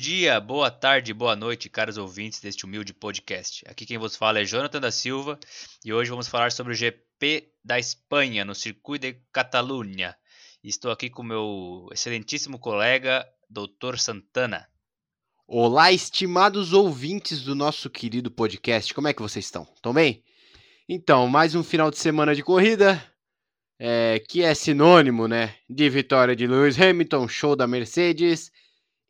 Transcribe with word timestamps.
dia, 0.00 0.40
boa 0.40 0.70
tarde, 0.70 1.12
boa 1.12 1.36
noite, 1.36 1.68
caros 1.68 1.98
ouvintes 1.98 2.40
deste 2.40 2.64
humilde 2.64 2.94
podcast. 2.94 3.62
Aqui 3.68 3.84
quem 3.84 3.98
vos 3.98 4.16
fala 4.16 4.40
é 4.40 4.46
Jonathan 4.46 4.80
da 4.80 4.90
Silva 4.90 5.38
e 5.84 5.92
hoje 5.92 6.08
vamos 6.08 6.26
falar 6.26 6.50
sobre 6.52 6.72
o 6.72 6.74
GP 6.74 7.52
da 7.62 7.78
Espanha 7.78 8.42
no 8.42 8.54
Circuito 8.54 9.06
de 9.06 9.20
Catalunha. 9.30 10.16
Estou 10.64 10.90
aqui 10.90 11.10
com 11.10 11.22
meu 11.22 11.86
excelentíssimo 11.92 12.58
colega, 12.58 13.28
Dr. 13.50 13.98
Santana. 13.98 14.66
Olá, 15.46 15.92
estimados 15.92 16.72
ouvintes 16.72 17.42
do 17.42 17.54
nosso 17.54 17.90
querido 17.90 18.30
podcast. 18.30 18.94
Como 18.94 19.06
é 19.06 19.12
que 19.12 19.20
vocês 19.20 19.44
estão? 19.44 19.68
Estão 19.74 19.92
bem? 19.92 20.24
Então, 20.88 21.28
mais 21.28 21.54
um 21.54 21.62
final 21.62 21.90
de 21.90 21.98
semana 21.98 22.34
de 22.34 22.42
corrida, 22.42 23.04
é, 23.78 24.18
que 24.26 24.42
é 24.42 24.54
sinônimo, 24.54 25.28
né, 25.28 25.56
de 25.68 25.90
vitória 25.90 26.34
de 26.34 26.46
Lewis 26.46 26.80
Hamilton, 26.80 27.28
show 27.28 27.54
da 27.54 27.66
Mercedes 27.66 28.50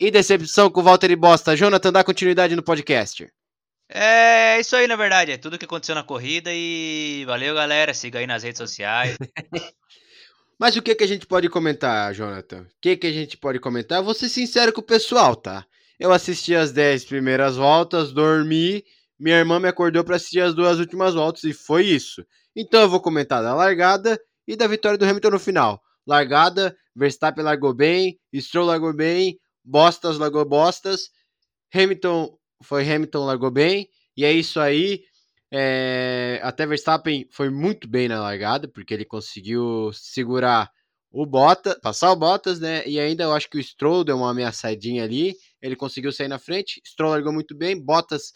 e 0.01 0.11
decepção 0.11 0.71
com 0.71 0.81
o 0.81 0.83
Valtteri 0.83 1.15
Bosta. 1.15 1.55
Jonathan, 1.55 1.93
dá 1.93 2.03
continuidade 2.03 2.57
no 2.57 2.63
podcast. 2.63 3.31
É 3.87 4.59
isso 4.59 4.75
aí, 4.75 4.87
na 4.87 4.97
verdade. 4.97 5.33
É 5.33 5.37
tudo 5.37 5.59
que 5.59 5.67
aconteceu 5.67 5.95
na 5.95 6.03
corrida 6.03 6.51
e 6.53 7.25
valeu, 7.27 7.55
galera. 7.55 7.93
Siga 7.93 8.19
aí 8.19 8.27
nas 8.27 8.43
redes 8.43 8.59
sociais. 8.59 9.19
Mas 10.59 10.77
o 10.77 10.83
que, 10.83 10.95
que 10.95 11.05
a 11.05 11.07
gente 11.07 11.27
pode 11.27 11.49
comentar, 11.49 12.15
Jonathan? 12.15 12.63
O 12.63 12.67
que, 12.81 12.97
que 12.97 13.07
a 13.07 13.13
gente 13.13 13.37
pode 13.37 13.59
comentar? 13.59 13.99
Eu 13.99 14.05
vou 14.05 14.15
ser 14.15 14.29
sincero 14.29 14.73
com 14.73 14.81
o 14.81 14.85
pessoal, 14.85 15.37
tá? 15.37 15.67
Eu 15.99 16.13
assisti 16.13 16.55
as 16.55 16.73
10 16.73 17.05
primeiras 17.05 17.57
voltas, 17.57 18.13
dormi, 18.13 18.85
minha 19.19 19.37
irmã 19.37 19.61
me 19.61 19.69
acordou 19.69 20.03
para 20.03 20.17
assistir 20.17 20.41
as 20.41 20.55
duas 20.55 20.79
últimas 20.79 21.15
voltas 21.15 21.45
e 21.45 21.53
foi 21.53 21.85
isso. 21.85 22.25
Então 22.57 22.81
eu 22.81 22.89
vou 22.89 23.01
comentar 23.01 23.43
da 23.43 23.55
largada 23.55 24.19
e 24.47 24.57
da 24.57 24.67
vitória 24.67 24.97
do 24.97 25.05
Hamilton 25.05 25.31
no 25.31 25.39
final. 25.39 25.83
Largada, 26.07 26.75
Verstappen 26.97 27.45
largou 27.45 27.75
bem, 27.75 28.19
Stroll 28.35 28.67
largou 28.67 28.95
bem, 28.95 29.39
Bostas 29.65 30.19
largou 30.19 30.45
Bostas, 30.45 31.11
Hamilton 31.75 32.37
foi 32.63 32.91
Hamilton 32.91 33.25
largou 33.25 33.51
bem, 33.51 33.89
e 34.17 34.25
é 34.25 34.33
isso 34.33 34.61
aí. 34.61 35.05
É, 35.53 36.41
até 36.43 36.65
Verstappen 36.65 37.27
foi 37.31 37.51
muito 37.51 37.89
bem 37.89 38.09
na 38.09 38.21
largada, 38.21 38.69
porque 38.69 38.95
ele 38.95 39.05
conseguiu 39.05 39.91
segurar 39.93 40.71
o 41.11 41.27
Bottas, 41.27 41.77
passar 41.81 42.13
o 42.13 42.17
Bottas, 42.17 42.61
né? 42.61 42.87
E 42.87 43.01
ainda 43.01 43.25
eu 43.25 43.33
acho 43.33 43.51
que 43.51 43.59
o 43.59 43.63
Stroll 43.63 44.05
deu 44.05 44.17
uma 44.17 44.31
ameaçadinha 44.31 45.03
ali, 45.03 45.35
ele 45.61 45.75
conseguiu 45.75 46.13
sair 46.13 46.29
na 46.29 46.39
frente, 46.39 46.81
Stroll 46.87 47.11
largou 47.11 47.33
muito 47.33 47.55
bem, 47.55 47.81
Bottas. 47.81 48.33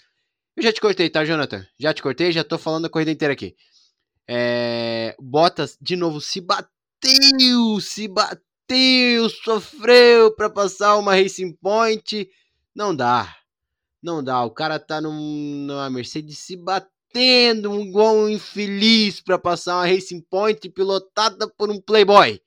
Eu 0.56 0.62
já 0.62 0.72
te 0.72 0.80
cortei, 0.80 1.08
tá, 1.10 1.24
Jonathan? 1.24 1.64
Já 1.78 1.94
te 1.94 2.02
cortei, 2.02 2.32
já 2.32 2.42
tô 2.42 2.58
falando 2.58 2.86
a 2.86 2.90
corrida 2.90 3.10
inteira 3.10 3.34
aqui. 3.34 3.54
É, 4.28 5.14
Bottas 5.20 5.78
de 5.80 5.96
novo 5.96 6.20
se 6.20 6.40
bateu, 6.40 7.80
se 7.80 8.08
bateu 8.08 8.53
bateu, 8.66 9.28
sofreu 9.28 10.34
para 10.34 10.50
passar 10.50 10.96
uma 10.96 11.14
Racing 11.14 11.52
Point. 11.52 12.28
Não 12.74 12.94
dá. 12.94 13.36
Não 14.02 14.22
dá. 14.22 14.42
O 14.44 14.50
cara 14.50 14.78
tá 14.78 15.00
num, 15.00 15.64
numa 15.66 15.90
Mercedes 15.90 16.38
se 16.38 16.56
batendo, 16.56 17.70
um 17.70 18.28
infeliz 18.28 19.20
para 19.20 19.38
passar 19.38 19.76
uma 19.76 19.86
Racing 19.86 20.20
Point 20.22 20.68
pilotada 20.70 21.48
por 21.48 21.70
um 21.70 21.80
Playboy. 21.80 22.40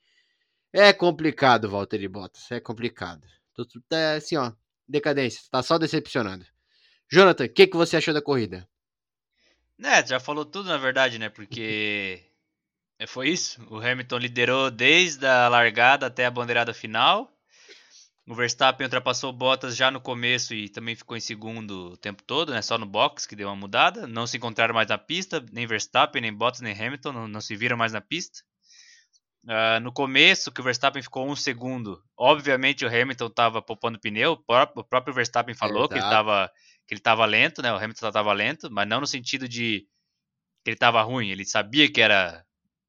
É 0.74 0.92
complicado, 0.92 1.70
Valtteri 1.70 2.08
Bottas. 2.08 2.52
É 2.52 2.60
complicado. 2.60 3.26
Tá 3.88 4.16
assim, 4.16 4.36
ó. 4.36 4.52
Decadência. 4.88 5.42
Tá 5.50 5.64
só 5.64 5.78
decepcionado. 5.78 6.46
Jonathan, 7.10 7.46
o 7.46 7.50
que, 7.50 7.68
que 7.68 7.78
você 7.78 7.98
achou 7.98 8.14
da 8.14 8.22
corrida? 8.22 8.68
É, 9.82 10.06
já 10.06 10.20
falou 10.20 10.44
tudo 10.44 10.70
na 10.70 10.78
verdade, 10.78 11.18
né? 11.18 11.30
Porque 11.30 12.24
foi 13.06 13.30
isso. 13.30 13.62
O 13.70 13.78
Hamilton 13.78 14.18
liderou 14.18 14.72
desde 14.72 15.26
a 15.26 15.48
largada 15.48 16.08
até 16.08 16.26
a 16.26 16.32
bandeirada 16.32 16.74
final. 16.74 17.32
O 18.28 18.36
Verstappen 18.36 18.86
ultrapassou 18.86 19.32
Bottas 19.32 19.76
já 19.76 19.90
no 19.90 20.02
começo 20.02 20.54
e 20.54 20.68
também 20.68 20.96
ficou 20.96 21.16
em 21.16 21.22
segundo 21.22 21.92
o 21.92 21.98
tempo 21.98 22.22
todo, 22.24 22.52
né? 22.52 22.62
Só 22.62 22.78
no 22.78 22.86
box 22.86 23.26
que 23.26 23.36
deu 23.36 23.48
uma 23.48 23.56
mudada. 23.56 24.06
Não 24.06 24.28
se 24.28 24.36
encontraram 24.36 24.74
mais 24.74 24.90
na 24.90 24.98
pista, 24.98 25.46
nem 25.54 25.66
Verstappen, 25.66 26.22
nem 26.22 26.34
Bottas, 26.34 26.60
nem 26.60 26.74
Hamilton, 26.74 27.14
não, 27.14 27.28
não 27.28 27.40
se 27.40 27.56
viram 27.56 27.78
mais 27.78 27.94
na 27.94 28.02
pista. 28.02 28.40
Uh, 29.46 29.80
no 29.82 29.94
começo, 29.94 30.52
que 30.52 30.60
o 30.60 30.64
Verstappen 30.64 31.02
ficou 31.02 31.30
um 31.30 31.38
segundo, 31.38 32.04
obviamente 32.18 32.84
o 32.84 32.90
Hamilton 32.90 33.28
estava 33.28 33.62
poupando 33.62 33.98
pneu. 33.98 34.34
O 34.34 34.38
próprio, 34.38 34.82
o 34.82 34.84
próprio 34.84 35.14
Verstappen 35.14 35.56
falou 35.56 35.86
Exato. 35.86 35.94
que 35.94 36.00
ele 36.00 36.06
estava 36.06 36.52
que 36.86 36.94
ele 36.94 37.00
estava 37.00 37.26
lento, 37.26 37.62
né? 37.62 37.72
O 37.72 37.78
Hamilton 37.78 38.08
estava 38.08 38.34
lento, 38.34 38.70
mas 38.70 38.88
não 38.88 39.00
no 39.00 39.08
sentido 39.08 39.48
de 39.48 39.88
que 40.64 40.70
ele 40.72 40.76
estava 40.76 41.02
ruim. 41.02 41.30
Ele 41.30 41.46
sabia 41.46 41.90
que 41.90 42.02
era 42.02 42.46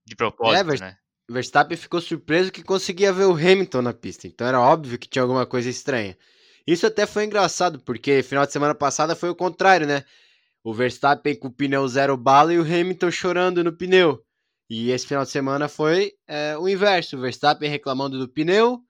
de 0.09 0.17
propósito, 0.17 0.75
é, 0.75 0.79
né? 0.79 0.97
Verstappen 1.31 1.77
ficou 1.77 2.01
surpreso 2.01 2.51
que 2.51 2.63
conseguia 2.63 3.13
ver 3.13 3.25
o 3.25 3.35
Hamilton 3.35 3.83
na 3.83 3.93
pista, 3.93 4.27
então 4.27 4.47
era 4.47 4.61
óbvio 4.61 4.99
que 4.99 5.09
tinha 5.09 5.23
alguma 5.23 5.45
coisa 5.45 5.69
estranha. 5.69 6.17
Isso 6.67 6.87
até 6.87 7.07
foi 7.07 7.25
engraçado, 7.25 7.81
porque 7.81 8.23
final 8.23 8.47
de 8.47 8.53
semana 8.53 8.75
passada 8.75 9.15
foi 9.15 9.29
o 9.29 9.35
contrário, 9.35 9.87
né? 9.87 10.05
O 10.65 10.73
Verstappen 10.73 11.39
com 11.39 11.49
o 11.49 11.53
pneu 11.53 11.87
zero 11.87 12.17
bala 12.17 12.53
e 12.53 12.59
o 12.59 12.63
Hamilton 12.63 13.11
chorando 13.11 13.63
no 13.63 13.73
pneu. 13.73 14.23
E 14.71 14.91
esse 14.91 15.07
final 15.07 15.25
de 15.25 15.31
semana 15.31 15.69
foi 15.69 16.13
é, 16.27 16.57
o 16.59 16.69
inverso: 16.69 17.17
o 17.17 17.21
Verstappen 17.21 17.71
reclamando 17.71 18.19
do 18.19 18.29
pneu 18.29 18.81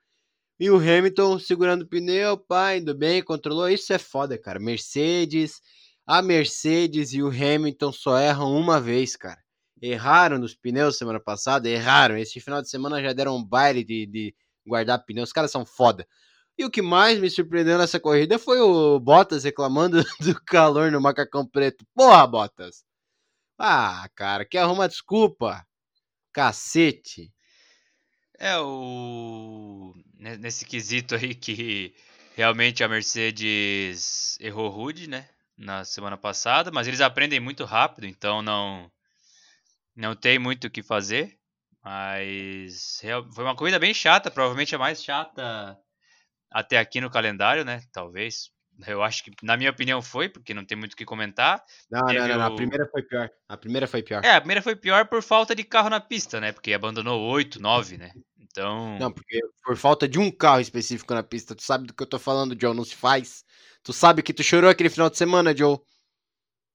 e 0.58 0.70
o 0.70 0.76
Hamilton 0.76 1.38
segurando 1.38 1.82
o 1.82 1.88
pneu, 1.88 2.36
pá, 2.36 2.76
indo 2.76 2.94
bem, 2.94 3.22
controlou. 3.22 3.68
Isso 3.68 3.92
é 3.92 3.98
foda, 3.98 4.38
cara. 4.38 4.58
Mercedes, 4.58 5.60
a 6.06 6.22
Mercedes 6.22 7.12
e 7.12 7.22
o 7.22 7.28
Hamilton 7.28 7.92
só 7.92 8.18
erram 8.18 8.56
uma 8.56 8.80
vez, 8.80 9.14
cara 9.16 9.38
erraram 9.80 10.38
nos 10.38 10.54
pneus 10.54 10.96
semana 10.98 11.20
passada, 11.20 11.68
erraram. 11.68 12.16
Esse 12.16 12.40
final 12.40 12.62
de 12.62 12.68
semana 12.68 13.02
já 13.02 13.12
deram 13.12 13.36
um 13.36 13.44
baile 13.44 13.84
de, 13.84 14.06
de 14.06 14.34
guardar 14.66 15.04
pneus. 15.04 15.30
Os 15.30 15.32
caras 15.32 15.50
são 15.50 15.64
foda. 15.64 16.06
E 16.56 16.64
o 16.64 16.70
que 16.70 16.82
mais 16.82 17.18
me 17.20 17.30
surpreendeu 17.30 17.78
nessa 17.78 18.00
corrida 18.00 18.38
foi 18.38 18.60
o 18.60 18.98
Bottas 18.98 19.44
reclamando 19.44 20.02
do 20.20 20.34
calor 20.44 20.90
no 20.90 21.00
macacão 21.00 21.46
preto. 21.46 21.86
Porra, 21.94 22.26
Bottas! 22.26 22.84
Ah, 23.58 24.08
cara, 24.14 24.44
que 24.44 24.58
arruma 24.58 24.88
desculpa. 24.88 25.64
Cacete. 26.32 27.32
É, 28.38 28.58
o. 28.58 29.94
Nesse 30.14 30.64
quesito 30.64 31.14
aí 31.14 31.34
que 31.34 31.94
realmente 32.36 32.84
a 32.84 32.88
Mercedes 32.88 34.38
errou 34.40 34.68
rude, 34.68 35.08
né? 35.08 35.28
Na 35.56 35.84
semana 35.84 36.16
passada, 36.16 36.70
mas 36.70 36.86
eles 36.86 37.00
aprendem 37.00 37.40
muito 37.40 37.64
rápido, 37.64 38.06
então 38.06 38.42
não 38.42 38.90
não 39.98 40.14
tem 40.14 40.38
muito 40.38 40.68
o 40.68 40.70
que 40.70 40.82
fazer, 40.82 41.36
mas 41.82 43.00
foi 43.34 43.44
uma 43.44 43.56
corrida 43.56 43.78
bem 43.78 43.92
chata, 43.92 44.30
provavelmente 44.30 44.74
a 44.74 44.78
mais 44.78 45.02
chata 45.02 45.76
até 46.50 46.78
aqui 46.78 47.00
no 47.00 47.10
calendário, 47.10 47.64
né? 47.64 47.82
Talvez. 47.92 48.50
Eu 48.86 49.02
acho 49.02 49.24
que, 49.24 49.32
na 49.42 49.56
minha 49.56 49.70
opinião, 49.70 50.00
foi, 50.00 50.28
porque 50.28 50.54
não 50.54 50.64
tem 50.64 50.78
muito 50.78 50.92
o 50.92 50.96
que 50.96 51.04
comentar. 51.04 51.60
Não, 51.90 52.00
não, 52.00 52.28
não, 52.28 52.38
o... 52.38 52.42
a 52.42 52.54
primeira 52.54 52.86
foi 52.86 53.02
pior. 53.02 53.28
A 53.48 53.56
primeira 53.56 53.86
foi 53.88 54.02
pior. 54.04 54.24
É, 54.24 54.36
a 54.36 54.40
primeira 54.40 54.62
foi 54.62 54.76
pior 54.76 55.08
por 55.08 55.20
falta 55.20 55.52
de 55.52 55.64
carro 55.64 55.90
na 55.90 56.00
pista, 56.00 56.40
né? 56.40 56.52
Porque 56.52 56.72
abandonou 56.72 57.20
8, 57.20 57.60
9, 57.60 57.98
né? 57.98 58.12
Então. 58.38 58.96
Não, 59.00 59.10
porque 59.10 59.40
por 59.64 59.76
falta 59.76 60.06
de 60.06 60.20
um 60.20 60.30
carro 60.30 60.60
específico 60.60 61.12
na 61.12 61.24
pista. 61.24 61.56
Tu 61.56 61.62
sabe 61.64 61.88
do 61.88 61.92
que 61.92 62.02
eu 62.04 62.06
tô 62.06 62.20
falando, 62.20 62.56
Joe, 62.58 62.72
não 62.72 62.84
se 62.84 62.94
faz. 62.94 63.44
Tu 63.82 63.92
sabe 63.92 64.22
que 64.22 64.32
tu 64.32 64.44
chorou 64.44 64.70
aquele 64.70 64.90
final 64.90 65.10
de 65.10 65.18
semana, 65.18 65.56
Joe. 65.56 65.80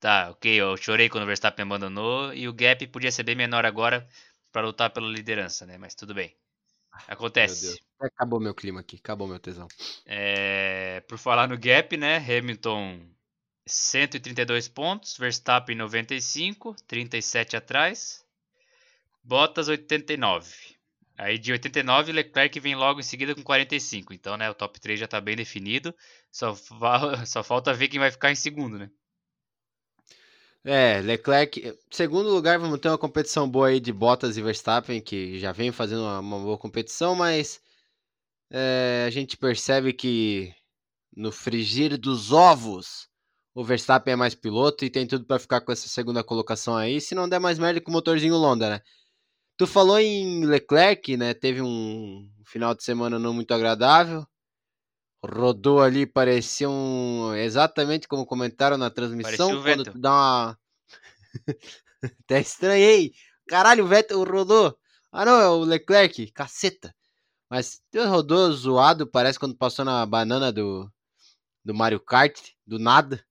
Tá, 0.04 0.32
ok, 0.32 0.52
eu 0.52 0.76
chorei 0.76 1.08
quando 1.08 1.24
o 1.24 1.26
Verstappen 1.26 1.64
abandonou 1.64 2.34
e 2.34 2.46
o 2.46 2.52
gap 2.52 2.86
podia 2.88 3.10
ser 3.10 3.24
bem 3.24 3.36
menor 3.36 3.66
agora 3.66 4.06
para 4.52 4.66
lutar 4.66 4.90
pela 4.90 5.08
liderança, 5.08 5.66
né? 5.66 5.78
Mas 5.78 5.96
tudo 5.96 6.14
bem. 6.14 6.36
Acontece. 7.08 7.80
Meu 8.02 8.10
acabou 8.10 8.38
meu 8.38 8.54
clima 8.54 8.82
aqui, 8.82 8.98
acabou 8.98 9.30
meu 9.30 9.40
tesão. 9.40 9.66
É, 10.06 11.00
por 11.08 11.18
falar 11.18 11.48
no 11.48 11.58
gap, 11.58 11.96
né? 11.96 12.18
Hamilton 12.18 13.00
132 13.66 14.68
pontos, 14.68 15.16
Verstappen 15.16 15.78
95, 15.78 16.76
37 16.86 17.56
atrás. 17.56 18.26
Bottas 19.24 19.70
89. 19.70 20.54
Aí 21.18 21.38
de 21.38 21.54
89, 21.54 22.12
Leclerc 22.12 22.60
vem 22.60 22.76
logo 22.76 23.00
em 23.00 23.04
seguida 23.04 23.34
com 23.34 23.42
45. 23.42 24.14
Então, 24.14 24.36
né, 24.36 24.50
o 24.50 24.54
top 24.54 24.82
3 24.82 25.00
já 25.00 25.06
está 25.06 25.22
bem 25.22 25.38
definido. 25.38 25.96
Só, 26.30 26.54
só 27.26 27.42
falta 27.42 27.74
ver 27.74 27.88
quem 27.88 28.02
vai 28.02 28.12
ficar 28.12 28.34
em 28.34 28.36
segundo, 28.36 28.78
né? 28.78 28.92
É, 30.66 31.02
Leclerc, 31.02 31.78
segundo 31.92 32.30
lugar, 32.30 32.58
vamos 32.58 32.80
ter 32.80 32.88
uma 32.88 32.98
competição 32.98 33.50
boa 33.50 33.68
aí 33.68 33.82
de 33.82 33.92
Bottas 33.92 34.38
e 34.38 34.42
Verstappen, 34.42 35.02
que 35.02 35.38
já 35.38 35.52
vem 35.52 35.74
fazendo 35.74 36.02
uma, 36.04 36.20
uma 36.20 36.40
boa 36.40 36.58
competição, 36.58 37.16
mas 37.16 37.62
é, 38.52 39.04
a 39.08 39.10
gente 39.10 39.38
percebe 39.38 39.94
que 39.94 40.54
no 41.16 41.32
frigir 41.32 41.98
dos 42.00 42.32
ovos, 42.32 43.10
o 43.56 43.64
Verstappen 43.64 44.14
é 44.14 44.16
mais 44.18 44.36
piloto 44.36 44.86
e 44.86 44.90
tem 44.90 45.08
tudo 45.08 45.26
para 45.26 45.40
ficar 45.40 45.62
com 45.62 45.72
essa 45.72 45.88
segunda 45.90 46.24
colocação 46.24 46.76
aí, 46.78 47.02
se 47.02 47.16
não 47.16 47.30
der 47.30 47.40
mais 47.40 47.60
merda 47.60 47.82
com 47.82 47.92
o 47.92 47.94
motorzinho 47.94 48.36
Londa, 48.38 48.70
né? 48.70 48.82
Tu 49.58 49.68
falou 49.68 50.00
em 50.00 50.46
Leclerc, 50.46 51.18
né? 51.18 51.34
Teve 51.34 51.62
um 51.62 52.30
final 52.46 52.76
de 52.76 52.84
semana 52.84 53.20
não 53.20 53.34
muito 53.34 53.54
agradável. 53.54 54.26
Rodou 55.24 55.82
ali, 55.82 56.06
parecia 56.06 56.70
um. 56.70 57.34
Exatamente 57.34 58.08
como 58.08 58.26
comentaram 58.26 58.78
na 58.78 58.90
transmissão. 58.90 59.62
Quando 59.62 59.86
tu 59.86 59.98
dá 59.98 60.12
uma. 60.12 60.60
Até 62.26 62.42
estranhei. 62.42 63.14
Caralho, 63.48 63.86
o 63.86 63.88
Vettel 63.88 64.22
rodou. 64.24 64.78
Ah, 65.12 65.26
não, 65.26 65.40
é 65.40 65.48
o 65.48 65.60
Leclerc. 65.60 66.30
Caceta. 66.32 66.94
Mas 67.50 67.82
rodou 67.96 68.52
zoado, 68.52 69.08
parece 69.08 69.40
quando 69.40 69.56
passou 69.56 69.86
na 69.86 70.06
banana 70.06 70.52
do. 70.52 70.92
do 71.64 71.74
Mario 71.74 72.02
Kart, 72.02 72.38
do 72.68 72.78
nada. 72.78 73.24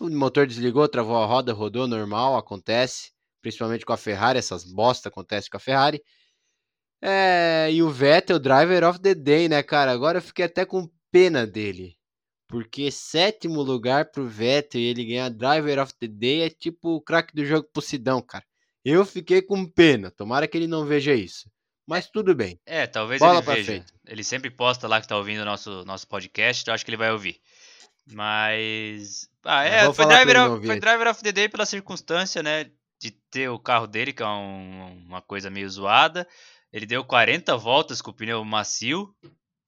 O 0.00 0.08
motor 0.08 0.46
desligou, 0.46 0.88
travou 0.88 1.16
a 1.16 1.26
roda, 1.26 1.52
rodou 1.52 1.86
normal, 1.86 2.36
acontece. 2.36 3.12
Principalmente 3.42 3.84
com 3.84 3.92
a 3.92 3.96
Ferrari, 3.96 4.38
essas 4.38 4.64
bosta 4.64 5.08
acontecem 5.08 5.50
com 5.50 5.56
a 5.58 5.60
Ferrari. 5.60 6.02
É, 7.02 7.68
e 7.70 7.82
o 7.82 7.90
Vettel, 7.90 8.38
driver 8.38 8.84
of 8.84 9.00
the 9.00 9.14
day, 9.14 9.48
né, 9.48 9.62
cara? 9.62 9.92
Agora 9.92 10.18
eu 10.18 10.22
fiquei 10.22 10.46
até 10.46 10.64
com 10.64 10.88
pena 11.10 11.46
dele. 11.46 11.96
Porque 12.48 12.90
sétimo 12.90 13.60
lugar 13.62 14.10
pro 14.10 14.26
Vettel 14.26 14.80
e 14.80 14.84
ele 14.86 15.04
ganhar 15.04 15.28
driver 15.28 15.78
of 15.80 15.92
the 16.00 16.06
day 16.08 16.42
é 16.42 16.50
tipo 16.50 16.94
o 16.96 17.00
craque 17.00 17.34
do 17.34 17.44
jogo 17.44 17.68
pro 17.72 17.82
Sidão, 17.82 18.22
cara. 18.22 18.44
Eu 18.84 19.04
fiquei 19.04 19.42
com 19.42 19.66
pena. 19.66 20.10
Tomara 20.10 20.48
que 20.48 20.56
ele 20.56 20.66
não 20.66 20.86
veja 20.86 21.12
isso. 21.12 21.50
Mas 21.86 22.08
tudo 22.08 22.34
bem. 22.34 22.58
É, 22.64 22.86
talvez 22.86 23.18
Bola 23.18 23.38
ele 23.40 23.46
veja. 23.46 23.64
frente. 23.72 23.92
Ele 24.06 24.24
sempre 24.24 24.50
posta 24.50 24.88
lá 24.88 25.00
que 25.00 25.08
tá 25.08 25.16
ouvindo 25.16 25.42
o 25.42 25.44
nosso, 25.44 25.84
nosso 25.84 26.06
podcast, 26.08 26.62
então 26.62 26.72
eu 26.72 26.74
acho 26.74 26.84
que 26.84 26.90
ele 26.90 26.96
vai 26.96 27.10
ouvir. 27.12 27.38
Mas. 28.06 29.28
Ah, 29.44 29.64
é, 29.64 29.92
foi 29.92 30.06
driver, 30.06 30.50
of, 30.52 30.66
foi 30.66 30.80
driver 30.80 31.08
of 31.08 31.22
the 31.22 31.32
day 31.32 31.48
pela 31.48 31.66
circunstância, 31.66 32.42
né? 32.42 32.70
De 33.00 33.10
ter 33.30 33.48
o 33.48 33.58
carro 33.58 33.86
dele, 33.86 34.12
que 34.12 34.22
é 34.22 34.26
um- 34.26 35.04
uma 35.06 35.22
coisa 35.22 35.48
meio 35.50 35.68
zoada. 35.68 36.26
Ele 36.72 36.84
deu 36.84 37.04
40 37.04 37.56
voltas 37.56 38.02
com 38.02 38.10
o 38.10 38.14
pneu 38.14 38.44
macio. 38.44 39.14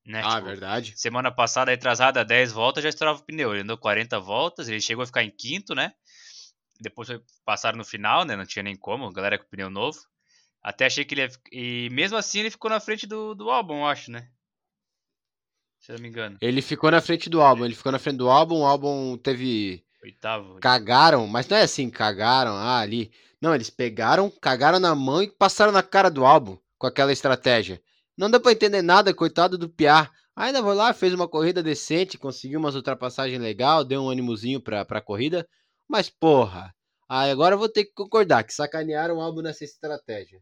Né? 0.05 0.23
Ah, 0.25 0.37
Tipo, 0.37 0.47
verdade. 0.47 0.93
Semana 0.97 1.31
passada, 1.31 1.73
atrasada, 1.73 2.25
10 2.25 2.53
voltas, 2.53 2.83
já 2.83 2.89
estourava 2.89 3.19
o 3.19 3.23
pneu. 3.23 3.53
Ele 3.53 3.63
andou 3.63 3.77
40 3.77 4.19
voltas, 4.19 4.69
ele 4.69 4.81
chegou 4.81 5.03
a 5.03 5.07
ficar 5.07 5.23
em 5.23 5.31
quinto, 5.31 5.75
né? 5.75 5.93
Depois 6.81 7.09
passaram 7.45 7.77
no 7.77 7.85
final, 7.85 8.25
né? 8.25 8.35
Não 8.37 8.47
tinha 8.47 8.63
nem 8.63 8.77
como, 8.77 9.07
a 9.07 9.13
galera 9.13 9.39
com 9.39 9.49
pneu 9.49 9.69
novo. 9.69 9.99
Até 10.63 10.87
achei 10.87 11.05
que 11.05 11.15
ele 11.15 11.23
ia. 11.23 11.31
E 11.53 11.89
mesmo 11.91 12.17
assim 12.17 12.41
ele 12.41 12.51
ficou 12.51 12.71
na 12.71 12.81
frente 12.81 13.07
do, 13.07 13.35
do 13.35 13.51
álbum, 13.51 13.81
eu 13.81 13.87
acho, 13.87 14.11
né? 14.11 14.29
Se 15.81 15.93
eu 15.93 15.97
não 15.97 16.03
me 16.03 16.09
engano. 16.09 16.37
Ele 16.41 16.61
ficou 16.61 16.91
na 16.91 17.01
frente 17.01 17.31
do 17.31 17.41
álbum. 17.41 17.65
Ele 17.65 17.75
ficou 17.75 17.91
na 17.91 17.99
frente 17.99 18.17
do 18.17 18.29
álbum. 18.29 18.61
O 18.61 18.67
álbum 18.67 19.17
teve. 19.17 19.85
Oitavo. 20.03 20.59
Cagaram, 20.61 21.27
mas 21.27 21.49
não 21.49 21.57
é 21.57 21.63
assim, 21.63 21.91
cagaram 21.91 22.53
ah, 22.53 22.81
ali. 22.81 23.11
Não, 23.41 23.55
eles 23.55 23.71
pegaram, 23.71 24.31
cagaram 24.31 24.79
na 24.79 24.95
mão 24.95 25.23
e 25.23 25.31
passaram 25.31 25.73
na 25.73 25.83
cara 25.83 26.11
do 26.11 26.25
álbum 26.25 26.59
com 26.79 26.87
aquela 26.87 27.13
estratégia. 27.13 27.83
Não 28.21 28.31
deu 28.31 28.39
pra 28.39 28.53
entender 28.53 28.83
nada, 28.83 29.15
coitado 29.15 29.57
do 29.57 29.67
Piar. 29.67 30.13
Ainda 30.37 30.63
foi 30.63 30.75
lá, 30.75 30.93
fez 30.93 31.15
uma 31.15 31.27
corrida 31.27 31.63
decente, 31.63 32.19
conseguiu 32.19 32.61
umas 32.61 32.75
ultrapassagens 32.75 33.41
legal, 33.41 33.83
deu 33.83 34.03
um 34.03 34.11
ânimozinho 34.11 34.61
pra, 34.61 34.85
pra 34.85 35.01
corrida. 35.01 35.49
Mas 35.89 36.11
porra, 36.11 36.71
aí 37.09 37.31
agora 37.31 37.55
eu 37.55 37.59
vou 37.59 37.67
ter 37.69 37.87
que 37.87 37.95
concordar 37.95 38.45
que 38.45 38.53
sacanearam 38.53 39.17
o 39.17 39.23
álbum 39.23 39.41
nessa 39.41 39.65
estratégia. 39.65 40.39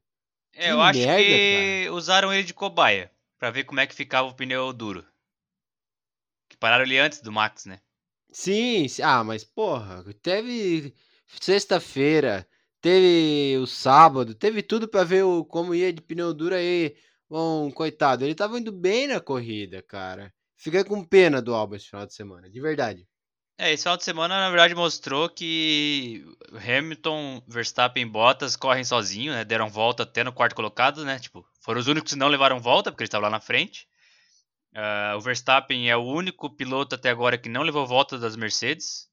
É, 0.57 0.65
que 0.65 0.71
eu 0.73 0.81
acho 0.81 0.99
merda, 0.99 1.23
que 1.23 1.91
usaram 1.91 2.33
ele 2.33 2.43
de 2.43 2.53
cobaia. 2.53 3.13
Pra 3.39 3.53
ver 3.53 3.63
como 3.63 3.79
é 3.79 3.87
que 3.87 3.95
ficava 3.95 4.27
o 4.27 4.35
pneu 4.35 4.73
duro. 4.73 5.07
Que 6.51 6.57
pararam 6.57 6.83
ele 6.85 6.99
antes 6.99 7.21
do 7.21 7.31
Max, 7.31 7.65
né? 7.65 7.79
Sim, 8.33 8.89
ah, 9.05 9.23
mas 9.23 9.45
porra, 9.45 10.05
teve 10.21 10.93
sexta-feira, 11.41 12.45
teve 12.81 13.57
o 13.59 13.69
sábado, 13.69 14.35
teve 14.35 14.65
tudo 14.65 14.89
pra 14.89 15.05
ver 15.05 15.23
o, 15.23 15.45
como 15.45 15.77
ia 15.77 15.93
de 15.93 16.03
pneu 16.03 16.35
duro 16.35 16.57
aí. 16.57 16.97
Bom, 17.29 17.71
coitado, 17.71 18.25
ele 18.25 18.35
tava 18.35 18.59
indo 18.59 18.73
bem 18.73 19.07
na 19.07 19.21
corrida, 19.21 19.83
cara. 19.83 20.33
Fiquei 20.57 20.83
com 20.83 21.05
pena 21.05 21.43
do 21.43 21.55
Albon 21.55 21.77
esse 21.77 21.89
final 21.89 22.07
de 22.07 22.15
semana, 22.15 22.49
de 22.49 22.61
verdade. 22.61 23.07
É, 23.59 23.73
esse 23.73 23.83
final 23.83 23.97
de 23.97 24.05
semana, 24.05 24.41
na 24.41 24.49
verdade, 24.51 24.75
mostrou 24.75 25.29
que 25.29 26.25
Hamilton, 26.53 27.43
Verstappen 27.47 28.05
e 28.05 28.07
Bottas 28.07 28.57
correm 28.57 28.85
sozinhos, 28.85 29.35
né? 29.35 29.45
Deram 29.45 29.69
volta 29.69 30.05
até 30.05 30.25
no 30.25 30.33
quarto 30.33 30.55
colocado, 30.55 31.05
né? 31.05 31.19
Tipo, 31.19 31.45
foram 31.61 31.81
os 31.81 31.87
únicos 31.87 32.13
que 32.13 32.19
não 32.19 32.29
levaram 32.29 32.61
volta, 32.61 32.91
porque 32.91 33.03
eles 33.03 33.09
estavam 33.09 33.25
lá 33.25 33.31
na 33.31 33.41
frente. 33.41 33.87
Ah, 34.75 35.15
o 35.17 35.21
Verstappen 35.21 35.91
é 35.91 35.97
o 35.97 36.05
único 36.05 36.49
piloto 36.49 36.95
até 36.95 37.11
agora 37.11 37.37
que 37.37 37.49
não 37.49 37.63
levou 37.63 37.87
volta 37.87 38.17
das 38.17 38.37
Mercedes. 38.37 39.09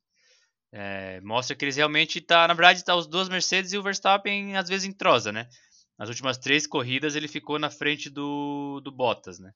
É, 0.72 1.22
mostra 1.22 1.56
que 1.56 1.66
eles 1.66 1.76
realmente 1.76 2.22
tá, 2.22 2.48
na 2.48 2.54
verdade, 2.54 2.84
tá 2.84 2.96
os 2.96 3.08
duas 3.08 3.30
Mercedes 3.30 3.74
e 3.74 3.78
o 3.78 3.84
Verstappen 3.84 4.56
às 4.58 4.70
vezes 4.70 4.88
entrosa, 4.88 5.32
né? 5.32 5.48
Nas 5.98 6.10
últimas 6.10 6.38
três 6.38 6.68
corridas 6.68 7.16
ele 7.16 7.28
ficou 7.28 7.58
na 7.58 7.70
frente 7.70 8.10
do, 8.10 8.82
do 8.82 8.92
Bottas, 8.92 9.40
né? 9.40 9.54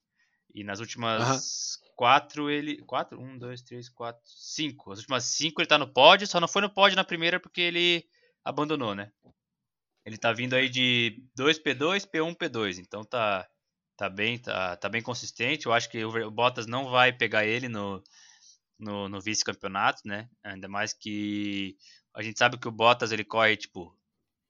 E 0.54 0.64
nas 0.64 0.80
últimas 0.80 1.78
quatro 1.96 2.50
ele. 2.50 2.82
Quatro? 2.84 3.20
Um, 3.20 3.38
dois, 3.38 3.62
três, 3.62 3.90
quatro, 3.90 4.22
cinco. 4.26 4.92
As 4.92 5.00
últimas 5.00 5.26
cinco 5.26 5.62
ele 5.62 5.68
tá 5.68 5.78
no 5.78 5.92
pódio, 5.92 6.26
só 6.26 6.40
não 6.40 6.48
foi 6.48 6.62
no 6.62 6.70
pódio 6.70 6.96
na 6.96 7.04
primeira 7.04 7.40
porque 7.40 7.62
ele 7.62 8.06
abandonou, 8.44 8.96
né? 8.96 9.12
Ele 10.06 10.18
tá 10.18 10.32
vindo 10.32 10.56
aí 10.56 10.70
de 10.70 11.22
2P2, 11.38 12.10
P1, 12.10 12.36
P2. 12.36 12.80
Então 12.80 13.04
tá, 13.04 13.48
tá, 13.98 14.10
bem, 14.10 14.40
tá, 14.40 14.76
tá 14.78 14.90
bem 14.90 15.02
consistente. 15.02 15.66
Eu 15.66 15.74
acho 15.74 15.90
que 15.90 16.04
o 16.04 16.32
Bottas 16.32 16.66
não 16.66 16.90
vai 16.90 17.12
pegar 17.12 17.46
ele 17.46 17.68
no, 17.68 18.02
no, 18.80 19.10
no 19.10 19.22
vice-campeonato, 19.22 20.02
né? 20.06 20.30
Ainda 20.44 20.68
mais 20.68 20.94
que 20.94 21.76
a 22.16 22.24
gente 22.24 22.40
sabe 22.40 22.58
que 22.58 22.68
o 22.68 22.72
Bottas 22.72 23.12
ele 23.12 23.26
corre, 23.26 23.58
tipo, 23.58 23.96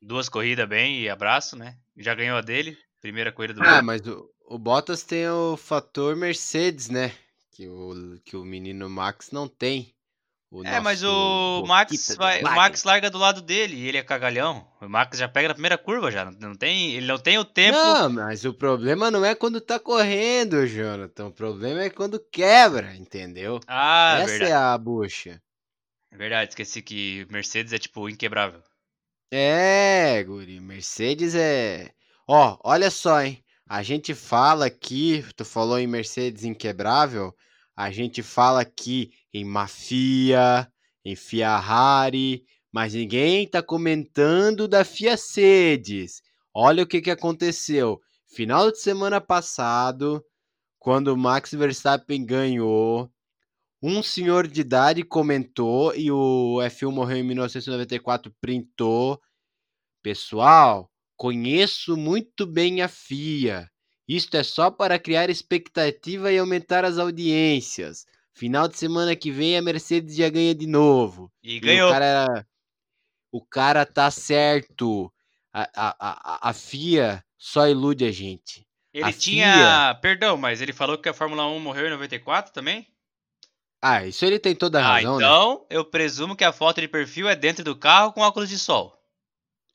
duas 0.01 0.29
corridas 0.29 0.67
bem 0.67 1.01
e 1.01 1.09
abraço, 1.09 1.55
né? 1.55 1.77
Já 1.97 2.13
ganhou 2.15 2.37
a 2.37 2.41
dele, 2.41 2.77
primeira 3.01 3.31
corrida 3.31 3.53
do 3.53 3.63
Ah, 3.63 3.77
ano. 3.77 3.83
mas 3.83 4.01
o, 4.07 4.29
o 4.45 4.57
Bottas 4.57 5.03
tem 5.03 5.27
o 5.29 5.57
fator 5.57 6.15
Mercedes, 6.15 6.89
né? 6.89 7.11
Que 7.51 7.67
o, 7.67 8.19
que 8.23 8.35
o 8.37 8.43
menino 8.45 8.89
Max 8.89 9.31
não 9.31 9.47
tem. 9.47 9.93
O 10.51 10.65
É, 10.65 10.79
mas 10.79 11.03
o 11.03 11.63
Max, 11.67 12.15
vai, 12.17 12.41
o. 12.41 12.43
Max 12.43 12.83
larga 12.83 13.11
do 13.11 13.19
lado 13.19 13.39
dele 13.39 13.75
e 13.75 13.87
ele 13.87 13.97
é 13.97 14.03
cagalhão. 14.03 14.67
O 14.81 14.89
Max 14.89 15.19
já 15.19 15.27
pega 15.29 15.49
na 15.49 15.53
primeira 15.53 15.77
curva 15.77 16.09
já. 16.11 16.25
Não, 16.25 16.31
não 16.31 16.55
tem, 16.55 16.93
ele 16.95 17.05
não 17.05 17.19
tem 17.19 17.37
o 17.37 17.45
tempo. 17.45 17.77
Não, 17.77 18.09
mas 18.09 18.45
o 18.45 18.53
problema 18.53 19.11
não 19.11 19.23
é 19.23 19.35
quando 19.35 19.61
tá 19.61 19.79
correndo, 19.79 20.65
Jonathan. 20.65 21.27
O 21.27 21.31
problema 21.31 21.83
é 21.83 21.89
quando 21.91 22.19
quebra, 22.19 22.95
entendeu? 22.95 23.59
Ah, 23.67 24.15
Essa 24.21 24.25
verdade. 24.25 24.51
é 24.51 24.55
a 24.55 24.75
bucha. 24.75 25.39
É 26.11 26.17
verdade, 26.17 26.49
esqueci 26.49 26.81
que 26.81 27.27
Mercedes 27.29 27.71
é 27.71 27.77
tipo 27.77 28.09
inquebrável. 28.09 28.63
É, 29.31 30.23
guri, 30.23 30.59
Mercedes 30.59 31.35
é. 31.35 31.91
Ó, 32.27 32.57
olha 32.63 32.89
só, 32.89 33.21
hein? 33.21 33.43
A 33.67 33.83
gente 33.83 34.15
fala 34.15 34.65
aqui, 34.65 35.23
tu 35.35 35.45
falou 35.45 35.77
em 35.77 35.85
Mercedes 35.85 36.43
inquebrável, 36.43 37.31
a 37.75 37.91
gente 37.91 38.23
fala 38.23 38.61
aqui 38.61 39.11
em 39.31 39.45
Mafia, 39.45 40.67
em 41.05 41.15
Ferrari, 41.15 42.43
mas 42.71 42.95
ninguém 42.95 43.47
tá 43.47 43.61
comentando 43.61 44.67
da 44.67 44.83
Fiacedes. 44.83 46.23
Olha 46.51 46.81
o 46.83 46.87
que 46.87 46.99
que 46.99 47.11
aconteceu. 47.11 48.01
Final 48.35 48.71
de 48.71 48.79
semana 48.79 49.21
passado, 49.21 50.25
quando 50.79 51.09
o 51.09 51.17
Max 51.17 51.51
Verstappen 51.51 52.25
ganhou, 52.25 53.11
um 53.81 54.03
senhor 54.03 54.47
de 54.47 54.61
idade 54.61 55.03
comentou 55.03 55.95
e 55.95 56.11
o 56.11 56.57
F1 56.61 56.91
morreu 56.91 57.17
em 57.17 57.23
1994 57.23 58.33
printou. 58.41 59.19
Pessoal, 60.03 60.91
conheço 61.15 61.95
muito 61.95 62.45
bem 62.45 62.81
a 62.81 62.87
FIA. 62.87 63.69
Isto 64.07 64.37
é 64.37 64.43
só 64.43 64.71
para 64.71 64.99
criar 64.99 65.29
expectativa 65.29 66.31
e 66.31 66.37
aumentar 66.37 66.83
as 66.83 66.97
audiências. 66.97 68.05
Final 68.33 68.67
de 68.67 68.77
semana 68.77 69.15
que 69.15 69.31
vem 69.31 69.57
a 69.57 69.61
Mercedes 69.61 70.15
já 70.15 70.29
ganha 70.29 70.55
de 70.55 70.65
novo. 70.65 71.31
E 71.43 71.55
E 71.57 71.59
ganhou. 71.59 71.89
o 71.89 71.91
cara, 71.91 72.47
o 73.31 73.45
cara 73.45 73.85
tá 73.85 74.09
certo. 74.09 75.13
A, 75.53 75.69
a, 75.75 75.95
a, 75.99 76.49
a 76.49 76.53
FIA 76.53 77.23
só 77.37 77.67
ilude 77.67 78.05
a 78.05 78.11
gente. 78.11 78.67
Ele 78.93 79.05
a 79.05 79.13
tinha. 79.13 79.99
Perdão, 80.01 80.37
mas 80.37 80.61
ele 80.61 80.73
falou 80.73 80.97
que 80.97 81.09
a 81.09 81.13
Fórmula 81.13 81.47
1 81.47 81.59
morreu 81.59 81.87
em 81.87 81.91
94 81.91 82.51
também? 82.51 82.87
Ah, 83.81 84.05
isso 84.05 84.25
ele 84.25 84.39
tem 84.39 84.53
toda 84.55 84.79
a 84.79 84.85
Ah, 84.85 84.93
razão, 84.95 85.17
né? 85.17 85.25
então 85.25 85.65
eu 85.69 85.85
presumo 85.85 86.35
que 86.35 86.43
a 86.43 86.51
foto 86.51 86.81
de 86.81 86.87
perfil 86.87 87.29
é 87.29 87.35
dentro 87.35 87.63
do 87.63 87.75
carro 87.75 88.11
com 88.11 88.21
óculos 88.21 88.49
de 88.49 88.57
sol. 88.59 88.93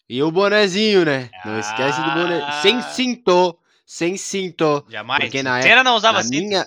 E 0.09 0.23
o 0.23 0.31
bonezinho, 0.31 1.05
né? 1.05 1.31
Não 1.45 1.59
esquece 1.59 1.99
do 2.03 2.11
boné. 2.11 2.43
Ah. 2.43 2.61
Sem 2.61 2.83
cinto. 2.83 3.59
Sem 3.87 4.17
cinto. 4.17 4.85
Jamais. 4.89 5.25
Porque 5.25 5.43
na 5.43 5.63
Senna 5.63 5.83
não 5.83 5.97
usava 5.97 6.19
Na 6.19 6.23
cinto. 6.25 6.47
minha, 6.47 6.67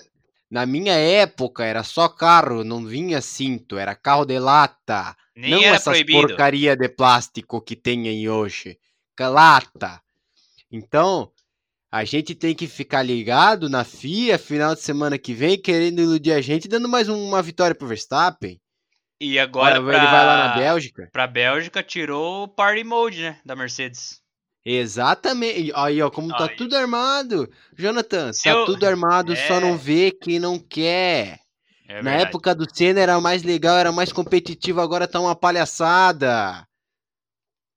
na 0.50 0.66
minha 0.66 0.94
época 0.94 1.64
era 1.64 1.84
só 1.84 2.08
carro, 2.08 2.64
não 2.64 2.84
vinha 2.84 3.20
cinto, 3.20 3.78
era 3.78 3.94
carro 3.94 4.24
de 4.24 4.38
lata. 4.40 5.16
Nem 5.36 5.50
não 5.52 5.58
era 5.62 5.76
essas 5.76 5.84
proibido. 5.84 6.20
porcaria 6.28 6.76
de 6.76 6.88
plástico 6.88 7.60
que 7.60 7.76
tem 7.76 8.08
aí 8.08 8.28
hoje. 8.28 8.76
Lata. 9.20 10.00
Então, 10.70 11.30
a 11.90 12.04
gente 12.04 12.34
tem 12.34 12.54
que 12.54 12.66
ficar 12.66 13.02
ligado 13.02 13.68
na 13.68 13.84
FIA 13.84 14.38
final 14.38 14.74
de 14.74 14.80
semana 14.82 15.18
que 15.18 15.32
vem, 15.34 15.60
querendo 15.60 16.00
iludir 16.02 16.32
a 16.32 16.40
gente, 16.40 16.68
dando 16.68 16.88
mais 16.88 17.08
um- 17.08 17.28
uma 17.28 17.42
vitória 17.42 17.74
pro 17.74 17.86
Verstappen. 17.88 18.60
E 19.20 19.38
agora 19.38 19.82
pra... 19.82 19.96
ele 19.96 20.06
vai 20.06 20.26
lá 20.26 20.48
na 20.48 20.54
Bélgica. 20.56 21.08
pra 21.12 21.26
Bélgica 21.26 21.82
tirou 21.82 22.44
o 22.44 22.48
Party 22.48 22.84
Mode, 22.84 23.20
né? 23.22 23.40
Da 23.44 23.56
Mercedes. 23.56 24.20
Exatamente. 24.64 25.72
Aí, 25.74 26.00
ó, 26.02 26.10
como 26.10 26.28
tá 26.28 26.44
Aí. 26.44 26.56
tudo 26.56 26.76
armado. 26.76 27.48
Jonathan, 27.76 28.32
Se 28.32 28.44
tá 28.44 28.50
eu- 28.50 28.64
tudo 28.66 28.84
armado, 28.86 29.34
só 29.34 29.54
É. 29.54 29.60
não 29.60 29.76
vê 29.76 30.10
quem 30.12 30.38
não 30.38 30.58
quer. 30.58 31.38
É 31.88 32.02
Na 32.02 32.12
época 32.12 32.54
do 32.54 32.66
Senna 32.70 33.00
era 33.00 33.18
mais 33.18 33.42
legal, 33.42 33.76
era 33.78 33.90
mais 33.90 34.12
competitivo, 34.12 34.78
agora 34.80 35.08
tá 35.08 35.18
uma 35.18 35.34
palhaçada. 35.34 36.64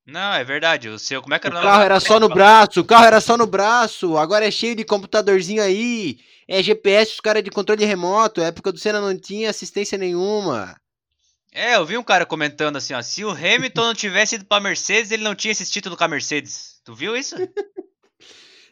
Não, 0.05 0.33
é 0.33 0.43
verdade. 0.43 0.89
O 0.89 0.97
seu, 0.97 1.21
como 1.21 1.33
é 1.33 1.39
que 1.39 1.47
O 1.47 1.49
era 1.49 1.61
carro 1.61 1.83
era 1.83 1.99
só 1.99 2.19
no 2.19 2.27
braço, 2.27 2.81
o 2.81 2.85
carro 2.85 3.05
era 3.05 3.21
só 3.21 3.37
no 3.37 3.45
braço, 3.45 4.17
agora 4.17 4.47
é 4.47 4.51
cheio 4.51 4.75
de 4.75 4.83
computadorzinho 4.83 5.61
aí. 5.61 6.19
É 6.47 6.61
GPS, 6.61 7.13
os 7.13 7.19
caras 7.19 7.43
de 7.43 7.49
controle 7.51 7.85
remoto. 7.85 8.41
época 8.41 8.71
do 8.71 8.79
Senna 8.79 8.99
não 8.99 9.17
tinha 9.17 9.49
assistência 9.49 9.97
nenhuma. 9.97 10.75
É, 11.53 11.75
eu 11.75 11.85
vi 11.85 11.97
um 11.97 12.03
cara 12.03 12.25
comentando 12.25 12.77
assim, 12.77 12.93
ó. 12.93 13.01
Se 13.01 13.23
o 13.23 13.31
Hamilton 13.31 13.81
não 13.81 13.93
tivesse 13.93 14.35
ido 14.35 14.45
pra 14.45 14.59
Mercedes, 14.59 15.11
ele 15.11 15.23
não 15.23 15.35
tinha 15.35 15.51
esse 15.51 15.69
título 15.69 15.95
com 15.97 16.03
a 16.03 16.07
Mercedes. 16.07 16.81
Tu 16.83 16.93
viu 16.93 17.15
isso? 17.15 17.35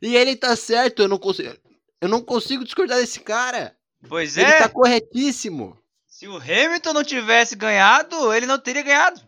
E 0.01 0.15
ele 0.15 0.35
tá 0.35 0.55
certo, 0.55 1.01
eu 1.01 1.07
não 1.09 1.17
consigo. 1.17 1.53
Eu 2.01 2.07
não 2.07 2.21
consigo 2.21 2.63
discordar 2.63 2.99
desse 2.99 3.19
cara. 3.19 3.75
Pois 4.07 4.37
Ele 4.37 4.49
é. 4.49 4.59
tá 4.59 4.69
corretíssimo. 4.69 5.77
Se 6.07 6.27
o 6.27 6.37
Hamilton 6.37 6.93
não 6.93 7.03
tivesse 7.03 7.55
ganhado, 7.55 8.33
ele 8.33 8.45
não 8.45 8.57
teria 8.57 8.81
ganhado. 8.81 9.21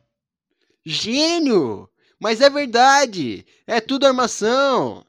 Gênio! 0.85 1.89
Mas 2.21 2.39
é 2.39 2.49
verdade. 2.49 3.45
É 3.65 3.81
tudo 3.81 4.05
armação. 4.05 5.03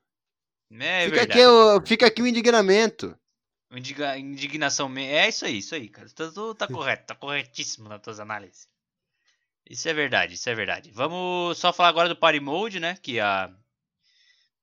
É, 0.73 1.05
fica, 1.05 1.17
verdade. 1.17 1.33
aqui, 1.41 1.47
o- 1.47 1.87
fica 1.87 2.07
aqui 2.07 2.23
o 2.23 2.27
indignamento. 2.27 3.15
Indiga- 3.71 4.19
Indignação. 4.19 4.91
É 4.97 5.29
isso 5.29 5.45
aí, 5.45 5.59
isso 5.59 5.75
aí, 5.75 5.89
cara. 5.89 6.09
Tu 6.09 6.55
tá 6.55 6.67
correto, 6.67 7.07
tá 7.07 7.15
corretíssimo 7.15 7.89
nas 7.89 8.01
tuas 8.01 8.19
análises. 8.19 8.67
Isso 9.69 9.89
é 9.89 9.95
verdade, 9.95 10.35
isso 10.35 10.49
é 10.49 10.55
verdade. 10.55 10.91
Vamos 10.91 11.59
só 11.59 11.73
falar 11.73 11.89
agora 11.91 12.09
do 12.09 12.17
Party 12.17 12.41
Mode, 12.41 12.81
né? 12.81 12.97
Que 13.03 13.21
a, 13.21 13.51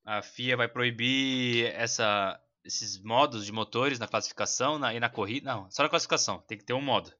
a 0.03 0.22
FIA 0.22 0.58
vai 0.58 0.68
proibir 0.68 1.68
essa, 1.75 2.39
esses 2.63 2.98
modos 3.00 3.46
de 3.46 3.51
motores 3.51 3.98
na 4.00 4.08
classificação 4.08 4.77
na- 4.79 4.94
e 4.94 5.00
na 5.00 5.10
corrida. 5.10 5.53
Não, 5.53 5.70
só 5.72 5.84
na 5.84 5.89
classificação, 5.89 6.39
tem 6.48 6.58
que 6.58 6.63
ter 6.65 6.74
um 6.74 6.82
modo. 6.82 7.12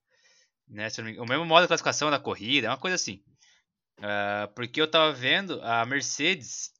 Né? 0.68 0.88
O 1.20 1.26
mesmo 1.26 1.46
modo 1.46 1.62
da 1.62 1.68
classificação 1.68 2.12
da 2.12 2.20
corrida, 2.20 2.68
é 2.68 2.70
uma 2.70 2.78
coisa 2.78 2.96
assim. 2.96 3.24
Ah, 4.02 4.50
porque 4.56 4.82
eu 4.82 4.90
tava 4.90 5.12
vendo 5.12 5.62
a 5.62 5.86
Mercedes 5.86 6.72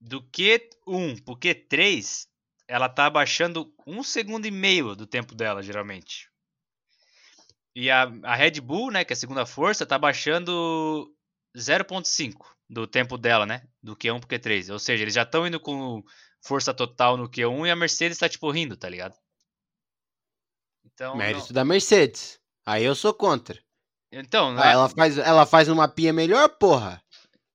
do 0.00 0.22
Q1 0.22 1.22
pro 1.24 1.36
Q3 1.36 2.26
ela 2.66 2.88
tá 2.88 3.06
abaixando 3.06 3.72
um 3.86 4.02
segundo 4.02 4.46
e 4.46 4.50
meio 4.50 4.94
do 4.94 5.06
tempo 5.06 5.34
dela, 5.34 5.62
geralmente. 5.62 6.30
E 7.74 7.90
a, 7.90 8.04
a 8.22 8.34
Red 8.34 8.60
Bull, 8.60 8.90
né, 8.90 9.04
que 9.04 9.12
é 9.12 9.14
a 9.14 9.16
segunda 9.16 9.44
força, 9.44 9.84
tá 9.84 9.96
abaixando 9.96 11.12
0.5 11.56 12.34
do 12.68 12.86
tempo 12.86 13.18
dela, 13.18 13.44
né, 13.44 13.66
do 13.82 13.96
Q1 13.96 14.20
pro 14.20 14.28
Q3. 14.28 14.72
Ou 14.72 14.78
seja, 14.78 15.02
eles 15.02 15.14
já 15.14 15.22
estão 15.22 15.46
indo 15.46 15.60
com 15.60 16.02
força 16.40 16.72
total 16.72 17.16
no 17.16 17.28
Q1 17.28 17.66
e 17.66 17.70
a 17.70 17.76
Mercedes 17.76 18.18
tá, 18.18 18.28
tipo, 18.28 18.50
rindo, 18.50 18.76
tá 18.76 18.88
ligado? 18.88 19.14
Então, 20.84 21.16
Mérito 21.16 21.52
da 21.52 21.64
Mercedes. 21.64 22.38
Aí 22.64 22.84
eu 22.84 22.94
sou 22.94 23.12
contra. 23.12 23.60
Então, 24.20 24.54
Ah, 24.58 24.70
ela, 24.70 24.88
faz, 24.88 25.18
ela 25.18 25.46
faz 25.46 25.68
uma 25.68 25.88
pia 25.88 26.12
melhor, 26.12 26.48
porra. 26.48 27.02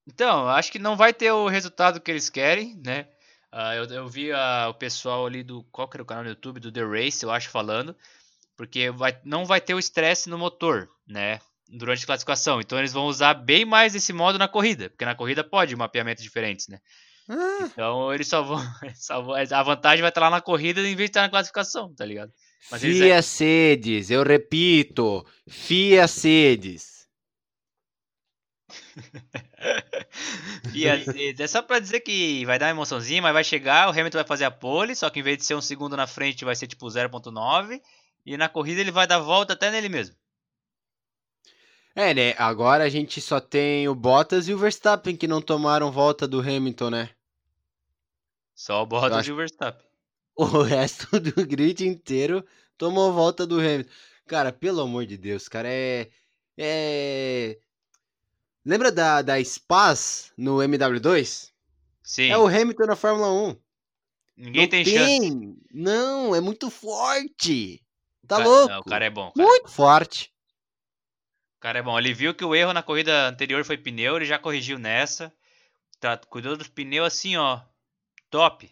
Então, 0.08 0.48
acho 0.50 0.72
que 0.72 0.80
não 0.80 0.96
vai 0.96 1.14
ter 1.14 1.32
o 1.32 1.48
resultado 1.48 2.00
que 2.02 2.10
eles 2.10 2.30
querem, 2.30 2.76
né? 2.84 3.08
Ah, 3.52 3.76
eu, 3.76 3.86
eu 3.86 4.08
vi 4.08 4.32
ah, 4.32 4.68
o 4.70 4.74
pessoal 4.74 5.26
ali 5.26 5.44
do. 5.44 5.64
Qual 5.72 5.88
que 5.88 5.98
era 5.98 6.04
o 6.04 6.06
canal 6.06 6.24
no 6.24 6.30
YouTube? 6.30 6.60
Do 6.60 6.72
The 6.72 6.84
Race, 6.84 7.24
eu 7.24 7.32
acho, 7.32 7.50
falando. 7.50 7.96
Porque 8.58 8.92
vai, 8.92 9.20
não 9.24 9.46
vai 9.46 9.62
ter 9.62 9.74
o 9.74 9.80
estresse 9.80 10.30
no 10.30 10.38
motor, 10.38 10.90
né? 11.08 11.40
Durante 11.70 12.04
a 12.04 12.08
classificação. 12.08 12.60
Então 12.60 12.78
eles 12.78 12.92
vão 12.94 13.06
usar 13.06 13.34
bem 13.34 13.64
mais 13.66 13.96
esse 13.96 14.12
modo 14.12 14.38
na 14.38 14.48
corrida. 14.48 14.90
Porque 14.90 15.06
na 15.06 15.16
corrida 15.16 15.44
pode 15.44 15.76
mapeamentos 15.76 16.24
diferentes, 16.24 16.68
né? 16.68 16.80
Ah, 17.30 17.70
Então 17.72 18.14
eles 18.14 18.28
só 18.28 18.42
vão. 18.42 18.58
só 18.96 19.22
vão- 19.22 19.36
a 19.36 19.64
vantagem 19.64 20.02
vai 20.02 20.10
estar 20.10 20.22
lá 20.22 20.30
na 20.30 20.42
corrida 20.42 20.82
em 20.82 20.96
vez 20.96 20.98
de 20.98 21.04
estar 21.06 21.22
na 21.22 21.30
classificação, 21.30 21.94
tá 21.96 22.04
ligado? 22.06 22.32
Mas 22.72 22.84
eles 22.84 22.98
Fia 22.98 23.22
sedes, 23.22 24.12
eu 24.12 24.24
repito. 24.24 25.26
Fia 25.48 26.08
sedes. 26.08 27.08
E 30.74 30.88
assim, 30.88 31.34
é 31.38 31.48
só 31.48 31.62
pra 31.62 31.80
dizer 31.80 32.02
que 32.02 32.46
vai 32.46 32.60
dar 32.60 32.68
uma 32.68 32.72
emoçãozinha, 32.72 33.22
mas 33.22 33.34
vai 33.34 33.44
chegar, 33.44 33.88
o 33.88 33.92
Hamilton 33.92 34.18
vai 34.20 34.28
fazer 34.28 34.46
a 34.46 34.52
pole, 34.52 34.96
só 34.96 35.10
que 35.10 35.20
em 35.20 35.24
vez 35.24 35.38
de 35.38 35.46
ser 35.46 35.56
um 35.56 35.62
segundo 35.62 35.98
na 35.98 36.08
frente, 36.08 36.46
vai 36.46 36.56
ser 36.56 36.68
tipo 36.68 36.88
0.9. 36.88 37.82
E 38.26 38.38
na 38.38 38.50
corrida 38.50 38.82
ele 38.82 38.92
vai 38.92 39.08
dar 39.08 39.20
volta 39.20 39.54
até 39.54 39.72
nele 39.72 39.90
mesmo. 39.90 40.16
É, 41.96 42.14
né? 42.14 42.36
Agora 42.38 42.84
a 42.84 42.90
gente 42.90 43.20
só 43.20 43.40
tem 43.40 43.88
o 43.88 43.96
Bottas 43.96 44.48
e 44.48 44.54
o 44.54 44.58
Verstappen 44.58 45.18
que 45.18 45.28
não 45.28 45.42
tomaram 45.42 45.92
volta 45.92 46.28
do 46.28 46.40
Hamilton, 46.40 46.90
né? 46.92 47.10
Só 48.54 48.84
o 48.84 48.86
Bottas 48.86 49.20
acho- 49.20 49.30
e 49.30 49.34
o 49.34 49.36
Verstappen. 49.36 49.89
O 50.42 50.46
resto 50.64 51.20
do 51.20 51.46
grid 51.46 51.86
inteiro 51.86 52.46
tomou 52.78 53.12
volta 53.12 53.46
do 53.46 53.60
Hamilton. 53.60 53.90
Cara, 54.28 54.54
pelo 54.54 54.82
amor 54.82 55.06
de 55.06 55.18
Deus, 55.18 55.48
cara, 55.48 55.68
é. 55.70 56.10
É. 56.58 57.58
Lembra 58.66 58.92
da, 58.92 59.22
da 59.22 59.44
Spaz 59.44 60.32
no 60.38 60.58
MW2? 60.58 61.52
Sim, 62.04 62.30
É 62.32 62.38
o 62.38 62.48
Hamilton 62.48 62.86
na 62.86 62.96
Fórmula 62.96 63.32
1. 63.32 63.56
ninguém 64.38 64.62
Não 64.64 64.70
tem, 64.70 64.86
chance. 64.86 65.56
Não, 65.74 66.36
é 66.36 66.40
muito 66.42 66.70
forte. 66.70 67.84
Tá 68.28 68.38
O 68.38 68.40
ca- 68.40 68.46
louco? 68.46 68.70
Não, 68.74 68.80
o 68.80 68.84
cara 68.84 69.06
é 69.06 69.10
bom. 69.10 69.32
Cara. 69.32 69.48
Muito 69.48 69.70
forte. 69.70 70.34
O 71.58 71.60
cara 71.60 71.80
é 71.80 71.82
bom. 71.82 71.98
Ele 72.00 72.14
viu 72.14 72.34
que 72.34 72.46
o 72.46 72.56
erro 72.56 72.72
na 72.74 72.84
corrida 72.84 73.28
anterior 73.28 73.64
foi 73.66 73.78
pneu, 73.78 74.16
ele 74.16 74.26
já 74.26 74.40
corrigiu 74.40 74.80
nessa. 74.80 75.34
Tá, 76.00 76.18
cuidou 76.18 76.56
dos 76.56 76.68
pneus 76.70 77.08
assim, 77.08 77.36
ó. 77.36 77.62
Top. 78.30 78.70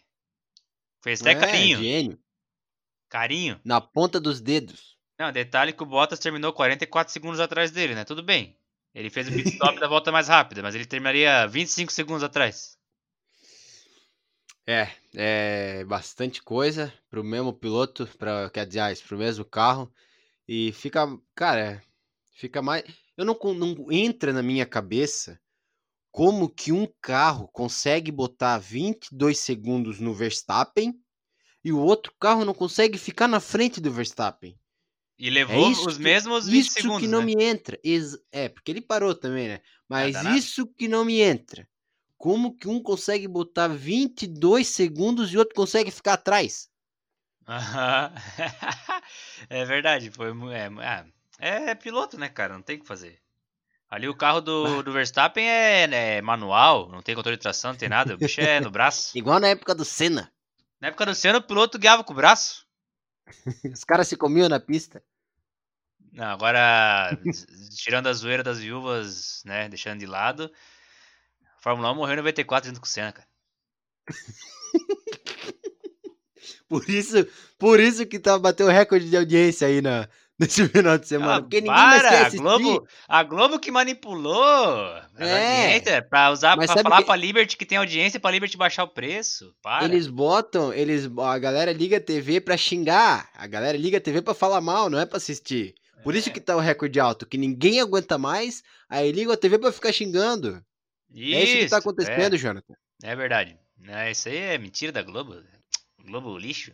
Fez 1.07 1.21
até 1.21 1.31
é, 1.31 1.35
carinho. 1.35 1.79
gênio. 1.79 2.19
Carinho. 3.07 3.61
Na 3.63 3.79
ponta 3.79 4.19
dos 4.19 4.41
dedos. 4.41 4.97
Não, 5.17 5.31
detalhe 5.31 5.71
que 5.71 5.81
o 5.81 5.85
Bottas 5.85 6.19
terminou 6.19 6.51
44 6.51 7.13
segundos 7.13 7.39
atrás 7.39 7.71
dele, 7.71 7.95
né? 7.95 8.03
Tudo 8.03 8.21
bem. 8.21 8.59
Ele 8.93 9.09
fez 9.09 9.29
o 9.29 9.31
pit 9.31 9.47
stop 9.47 9.79
da 9.79 9.87
volta 9.87 10.11
mais 10.11 10.27
rápida, 10.27 10.61
mas 10.61 10.75
ele 10.75 10.85
terminaria 10.85 11.47
25 11.47 11.93
segundos 11.93 12.23
atrás. 12.23 12.77
É, 14.67 14.89
é 15.15 15.85
bastante 15.85 16.43
coisa 16.43 16.93
pro 17.09 17.23
mesmo 17.23 17.53
piloto, 17.53 18.05
para 18.17 18.49
quer 18.49 18.65
dizer, 18.65 18.81
ah, 18.81 18.93
pro 19.07 19.17
mesmo 19.17 19.45
carro 19.45 19.89
e 20.45 20.73
fica, 20.73 21.07
cara, 21.33 21.81
fica 22.33 22.61
mais, 22.61 22.83
eu 23.15 23.23
não 23.23 23.39
não 23.55 23.89
entra 23.89 24.33
na 24.33 24.43
minha 24.43 24.65
cabeça 24.65 25.39
como 26.17 26.49
que 26.49 26.71
um 26.71 26.87
carro 26.99 27.47
consegue 27.49 28.11
botar 28.11 28.57
22 28.57 29.37
segundos 29.37 29.99
no 29.99 30.15
Verstappen 30.15 30.99
e 31.63 31.71
o 31.71 31.77
outro 31.77 32.11
carro 32.19 32.43
não 32.43 32.55
consegue 32.55 32.97
ficar 32.97 33.27
na 33.27 33.39
frente 33.39 33.79
do 33.79 33.91
Verstappen. 33.91 34.59
E 35.19 35.29
levou 35.29 35.69
isso 35.69 35.87
os 35.87 35.97
que- 35.97 36.01
mesmos 36.01 36.47
20 36.47 36.65
Isso 36.65 36.71
segundos, 36.71 37.01
que 37.01 37.07
não 37.07 37.19
né? 37.19 37.25
me 37.25 37.43
entra. 37.43 37.79
É, 38.31 38.49
porque 38.49 38.71
ele 38.71 38.81
parou 38.81 39.13
também, 39.13 39.47
né? 39.47 39.61
Mas 39.87 40.15
isso 40.35 40.65
que 40.65 40.87
não 40.87 41.05
me 41.05 41.21
entra. 41.21 41.69
Como 42.17 42.57
que 42.57 42.67
um 42.67 42.81
consegue 42.81 43.27
botar 43.27 43.67
22 43.67 44.69
segundos 44.69 45.31
e 45.31 45.37
outro 45.37 45.53
consegue 45.53 45.91
ficar 45.91 46.13
atrás? 46.13 46.67
É 49.51 49.63
verdade, 49.65 50.09
foi 50.09 50.29
é, 50.51 50.67
ah, 50.81 51.05
é 51.37 51.75
piloto, 51.75 52.17
né, 52.17 52.27
cara? 52.27 52.55
Não 52.55 52.61
tem 52.63 52.77
o 52.77 52.79
que 52.79 52.87
fazer. 52.87 53.21
Ali 53.89 54.07
o 54.07 54.15
carro 54.15 54.41
do, 54.41 54.83
do 54.83 54.91
Verstappen 54.91 55.47
é, 55.47 55.87
né, 55.87 56.21
manual, 56.21 56.89
não 56.89 57.01
tem 57.01 57.15
controle 57.15 57.37
de 57.37 57.41
tração, 57.41 57.71
não 57.71 57.77
tem 57.77 57.89
nada. 57.89 58.15
O 58.15 58.17
bicho 58.17 58.41
é 58.41 58.59
no 58.59 58.69
braço. 58.69 59.15
Igual 59.17 59.39
na 59.39 59.49
época 59.49 59.73
do 59.73 59.85
Senna. 59.85 60.31
Na 60.79 60.89
época 60.89 61.05
do 61.05 61.15
Senna, 61.15 61.39
o 61.39 61.43
piloto 61.43 61.79
guiava 61.79 62.03
com 62.03 62.13
o 62.13 62.15
braço. 62.15 62.65
Os 63.73 63.83
caras 63.83 64.07
se 64.07 64.15
comiam 64.15 64.49
na 64.49 64.59
pista. 64.59 65.03
Não, 66.11 66.25
agora, 66.25 67.17
tirando 67.75 68.07
a 68.07 68.13
zoeira 68.13 68.43
das 68.43 68.59
viúvas, 68.59 69.43
né, 69.45 69.69
deixando 69.69 69.99
de 69.99 70.05
lado, 70.05 70.51
a 71.57 71.61
Fórmula 71.61 71.91
1 71.91 71.95
morreu 71.95 72.13
em 72.13 72.17
94 72.17 72.69
junto 72.69 72.79
com 72.79 72.87
o 72.87 72.89
Senna, 72.89 73.11
cara. 73.11 73.27
Por 76.67 76.89
isso, 76.89 77.25
por 77.57 77.79
isso 77.79 78.05
que 78.05 78.19
tá 78.19 78.37
bateu 78.37 78.67
o 78.67 78.69
recorde 78.69 79.09
de 79.09 79.15
audiência 79.15 79.67
aí 79.67 79.81
na, 79.81 80.07
nesse 80.39 80.67
final 80.69 80.97
de 80.97 81.07
semana. 81.07 81.35
Ah, 81.37 81.41
porque 81.41 81.61
ninguém 81.61 81.73
mais 81.75 82.01
para, 82.01 82.09
quer 82.09 82.25
a. 82.25 82.29
Globo, 82.41 82.87
a 83.07 83.23
Globo 83.23 83.59
que 83.59 83.71
manipulou 83.71 84.43
a 84.43 85.09
É. 85.17 86.01
pra 86.01 86.31
usar 86.31 86.55
Mas 86.55 86.67
pra 86.67 86.75
sabe 86.75 86.83
falar 86.89 86.97
que- 87.01 87.05
pra 87.07 87.15
Liberty 87.15 87.57
que 87.57 87.65
tem 87.65 87.77
audiência 87.77 88.19
pra 88.19 88.29
Liberty 88.31 88.55
baixar 88.57 88.83
o 88.83 88.87
preço. 88.87 89.53
Para. 89.61 89.85
Eles 89.85 90.07
botam, 90.07 90.71
eles, 90.73 91.09
a 91.19 91.39
galera 91.39 91.71
liga 91.73 91.97
a 91.97 92.01
TV 92.01 92.39
pra 92.39 92.55
xingar. 92.57 93.29
A 93.33 93.47
galera 93.47 93.77
liga 93.77 93.97
a 93.97 94.01
TV 94.01 94.21
pra 94.21 94.33
falar 94.33 94.61
mal, 94.61 94.89
não 94.89 94.99
é 94.99 95.05
pra 95.05 95.17
assistir. 95.17 95.73
Por 96.03 96.15
isso 96.15 96.29
É. 96.29 96.31
que 96.31 96.39
tá 96.39 96.55
o 96.55 96.59
recorde 96.59 96.99
alto, 96.99 97.25
que 97.25 97.37
ninguém 97.37 97.81
aguenta 97.81 98.17
mais, 98.17 98.63
aí 98.87 99.11
liga 99.11 99.33
a 99.33 99.37
TV 99.37 99.57
pra 99.57 99.71
ficar 99.71 99.91
xingando. 99.91 100.63
é 101.15 101.19
isso 101.43 101.57
que 101.57 101.67
tá 101.69 101.77
acontecendo, 101.77 102.37
Jonathan. 102.37 102.73
É, 103.03 103.11
é 103.11 103.15
verdade. 103.15 103.57
É, 103.87 104.11
isso 104.11 104.29
aí 104.29 104.37
é 104.37 104.57
mentira 104.57 104.91
da 104.91 105.01
Globo. 105.01 105.35
Globo 106.05 106.37
lixo. 106.37 106.71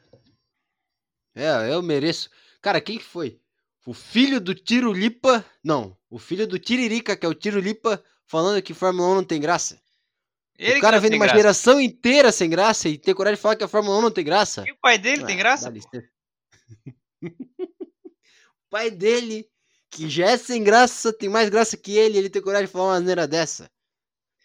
É, 1.36 1.74
eu 1.74 1.82
mereço. 1.82 2.30
Cara, 2.62 2.80
quem 2.80 2.98
que 2.98 3.04
foi? 3.04 3.40
O 3.86 3.94
filho 3.94 4.40
do 4.40 4.56
Tirulipa. 4.56 5.46
Não, 5.64 5.98
o 6.10 6.18
filho 6.18 6.48
do 6.48 6.58
Tiririca, 6.60 7.16
que 7.18 7.26
é 7.26 7.30
o 7.30 7.34
Tirulipa, 7.34 8.04
falando 8.28 8.62
que 8.62 8.74
Fórmula 8.74 9.10
1 9.10 9.16
não 9.16 9.24
tem 9.24 9.42
graça. 9.42 9.80
Ele 10.58 10.78
o 10.78 10.82
cara 10.82 11.00
vem 11.00 11.10
tem 11.10 11.20
uma 11.20 11.26
graça. 11.26 11.38
geração 11.40 11.82
inteira 11.82 12.32
sem 12.32 12.50
graça 12.50 12.88
e 12.88 12.98
tem 12.98 13.14
coragem 13.14 13.36
de 13.36 13.42
falar 13.42 13.56
que 13.56 13.64
a 13.64 13.68
Fórmula 13.68 13.98
1 13.98 14.02
não 14.04 14.12
tem 14.12 14.24
graça. 14.24 14.64
E 14.68 14.72
o 14.72 14.78
pai 14.80 14.98
dele 14.98 15.26
tem 15.26 15.36
Ah, 15.36 15.38
graça? 15.38 15.66
dá 15.66 15.72
licença. 15.72 16.08
o 17.22 18.70
pai 18.70 18.90
dele, 18.92 19.48
que 19.92 20.10
já 20.10 20.32
é 20.32 20.38
sem 20.38 20.64
graça, 20.64 21.12
tem 21.12 21.28
mais 21.30 21.50
graça 21.50 21.76
que 21.76 21.98
ele, 21.98 22.18
ele 22.18 22.30
tem 22.30 22.42
coragem 22.42 22.68
de 22.68 22.72
falar 22.72 22.86
uma 22.86 22.94
maneira 23.00 23.28
dessa. 23.28 23.70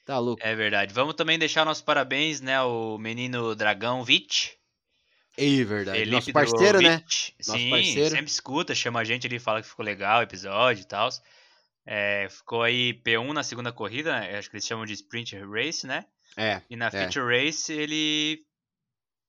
Tá 0.05 0.19
louco. 0.19 0.43
É 0.43 0.55
verdade. 0.57 0.93
Vamos 0.95 1.15
também 1.15 1.39
deixar 1.39 1.65
nossos 1.65 1.83
parabéns, 1.83 2.41
né, 2.41 2.57
ao 2.57 2.99
menino 2.99 3.55
Dragão 3.55 4.03
Vich. 4.03 4.58
É 5.41 5.65
verdade. 5.65 5.99
Felipe 5.99 6.15
Nosso 6.17 6.33
parceiro, 6.33 6.81
né? 6.81 6.97
Nosso 7.47 7.59
Sim, 7.59 7.71
parceiro. 7.71 8.11
sempre 8.11 8.31
escuta, 8.31 8.75
chama 8.75 9.01
a 9.01 9.05
gente 9.05 9.27
ali, 9.27 9.39
fala 9.39 9.63
que 9.63 9.69
ficou 9.69 9.85
legal 9.85 10.19
o 10.21 10.23
episódio 10.25 10.83
e 10.83 10.85
tal. 10.85 11.09
É, 11.87 12.27
ficou 12.29 12.63
aí 12.63 12.93
P1 13.03 13.33
na 13.33 13.43
segunda 13.43 13.73
corrida, 13.73 14.19
né, 14.21 14.37
acho 14.37 14.51
que 14.51 14.57
eles 14.57 14.67
chamam 14.67 14.85
de 14.85 14.93
Sprint 14.93 15.37
Race, 15.39 15.87
né? 15.87 16.05
É. 16.37 16.61
E 16.69 16.77
na 16.77 16.87
É. 16.89 16.91
Feature 16.91 17.25
Race 17.45 17.73
ele 17.73 18.41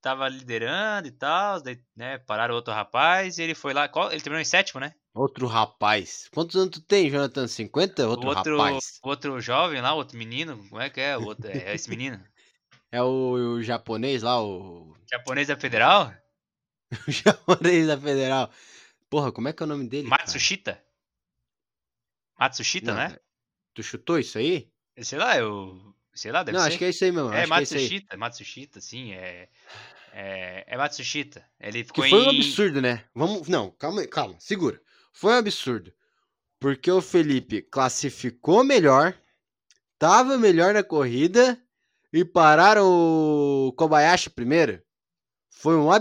tava 0.01 0.27
liderando 0.27 1.07
e 1.07 1.11
tal, 1.11 1.61
daí, 1.61 1.79
né, 1.95 2.17
pararam 2.17 2.55
outro 2.55 2.73
rapaz 2.73 3.37
e 3.37 3.43
ele 3.43 3.53
foi 3.55 3.73
lá, 3.73 3.87
qual- 3.87 4.11
ele 4.11 4.21
terminou 4.21 4.41
em 4.41 4.45
sétimo, 4.45 4.79
né? 4.79 4.93
Outro 5.13 5.47
rapaz. 5.47 6.27
Quantos 6.33 6.55
anos 6.55 6.69
tu 6.71 6.81
tem, 6.81 7.09
Jonathan? 7.09 7.47
50? 7.47 8.07
Outro, 8.07 8.27
outro, 8.29 8.57
rapaz. 8.57 8.99
outro 9.03 9.39
jovem 9.41 9.81
lá, 9.81 9.93
outro 9.93 10.17
menino, 10.17 10.57
como 10.69 10.81
é 10.81 10.89
que 10.89 10.99
é? 11.01 11.17
Outro, 11.17 11.47
é 11.49 11.75
esse 11.75 11.89
menino? 11.89 12.21
É 12.91 13.01
o, 13.01 13.33
o 13.33 13.63
japonês 13.63 14.23
lá, 14.23 14.41
o, 14.43 14.95
Japonês 15.09 15.47
da 15.47 15.57
Federal? 15.57 16.13
o 17.07 17.11
japonês 17.11 17.87
da 17.87 17.97
Federal. 17.97 18.51
Porra, 19.09 19.31
como 19.31 19.47
é 19.47 19.53
que 19.53 19.63
é 19.63 19.65
o 19.65 19.69
nome 19.69 19.87
dele? 19.87 20.09
cara? 20.09 20.21
Matsushita? 20.21 20.83
Matsushita, 22.39 22.93
Não, 22.93 22.97
né? 22.97 23.17
Tu 23.73 23.83
chutou 23.83 24.19
isso 24.19 24.37
aí? 24.37 24.71
Sei 25.01 25.17
lá, 25.17 25.37
eu. 25.37 25.95
Sei 26.13 26.31
lá, 26.31 26.43
deve 26.43 26.57
Não, 26.57 26.63
ser. 26.63 26.69
acho 26.69 26.77
que 26.77 26.85
é 26.85 26.89
isso 26.89 27.03
aí 27.03 27.11
mesmo. 27.11 27.31
É 27.31 27.43
acho 27.43 27.53
é 27.53 27.63
isso 27.63 27.73
aí. 27.75 27.79
Matsushita, 27.81 28.17
Matsushita, 28.17 28.81
sim, 28.81 29.13
é. 29.13 29.49
É, 30.11 30.65
é 30.67 30.77
Matsushita. 30.77 31.45
Ele 31.59 31.83
ficou 31.83 32.03
Que 32.03 32.09
foi 32.09 32.19
um 32.19 32.31
em. 32.31 32.39
absurdo, 32.39 32.81
né? 32.81 33.05
Vamos, 33.13 33.47
não, 33.47 33.71
calma, 33.71 34.01
aí, 34.01 34.07
calma, 34.07 34.35
segura. 34.39 34.81
Foi 35.13 35.33
um 35.33 35.37
absurdo. 35.37 35.93
Porque 36.59 36.91
o 36.91 37.01
Felipe 37.01 37.61
classificou 37.61 38.63
melhor, 38.63 39.17
tava 39.97 40.37
melhor 40.37 40.73
na 40.73 40.83
corrida 40.83 41.57
e 42.11 42.25
pararam 42.25 42.85
o 42.87 43.73
Kobayashi 43.73 44.29
primeiro. 44.29 44.81
Foi 45.49 45.75
um 45.75 45.85
Não 45.85 45.93
é 45.93 45.97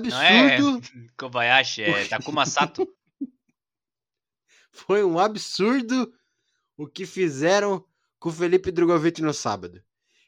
absurdo, 0.57 0.81
Kobayashi, 1.19 1.83
é 1.83 2.05
Takuma 2.07 2.47
Sato. 2.47 2.89
foi 4.71 5.05
um 5.05 5.19
absurdo 5.19 6.13
o 6.77 6.87
que 6.87 7.05
fizeram 7.05 7.85
com 8.21 8.29
o 8.29 8.33
Felipe 8.33 8.71
Drogovic 8.71 9.21
no 9.21 9.35
sábado. 9.35 9.83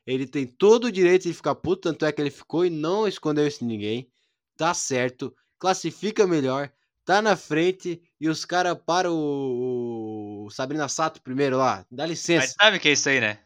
Ele 0.07 0.27
tem 0.27 0.47
todo 0.47 0.87
o 0.87 0.93
direito 0.93 1.25
de 1.25 1.35
ficar 1.35 1.55
puto, 1.55 1.83
tanto 1.83 2.05
é 2.05 2.13
que 2.13 2.21
ele 2.21 2.31
ficou 2.31 2.65
e 2.65 2.71
não 2.71 3.07
escondeu 3.07 3.47
isso 3.47 3.61
de 3.61 3.67
ninguém. 3.67 4.11
Tá 4.57 4.75
certo, 4.75 5.35
classifica 5.59 6.27
melhor, 6.27 6.73
tá 7.05 7.23
na 7.23 7.37
frente 7.37 8.03
e 8.21 8.29
os 8.29 8.45
caras 8.45 8.77
param 8.85 9.15
o, 9.15 10.47
o 10.47 10.51
Sabrina 10.51 10.89
Sato 10.89 11.23
primeiro 11.23 11.57
lá. 11.57 11.87
Dá 11.91 12.03
Mas 12.03 12.11
licença. 12.11 12.55
sabe 12.61 12.79
o 12.79 12.81
que 12.81 12.89
é 12.89 12.93
isso 12.93 13.09
aí, 13.09 13.21
né? 13.21 13.39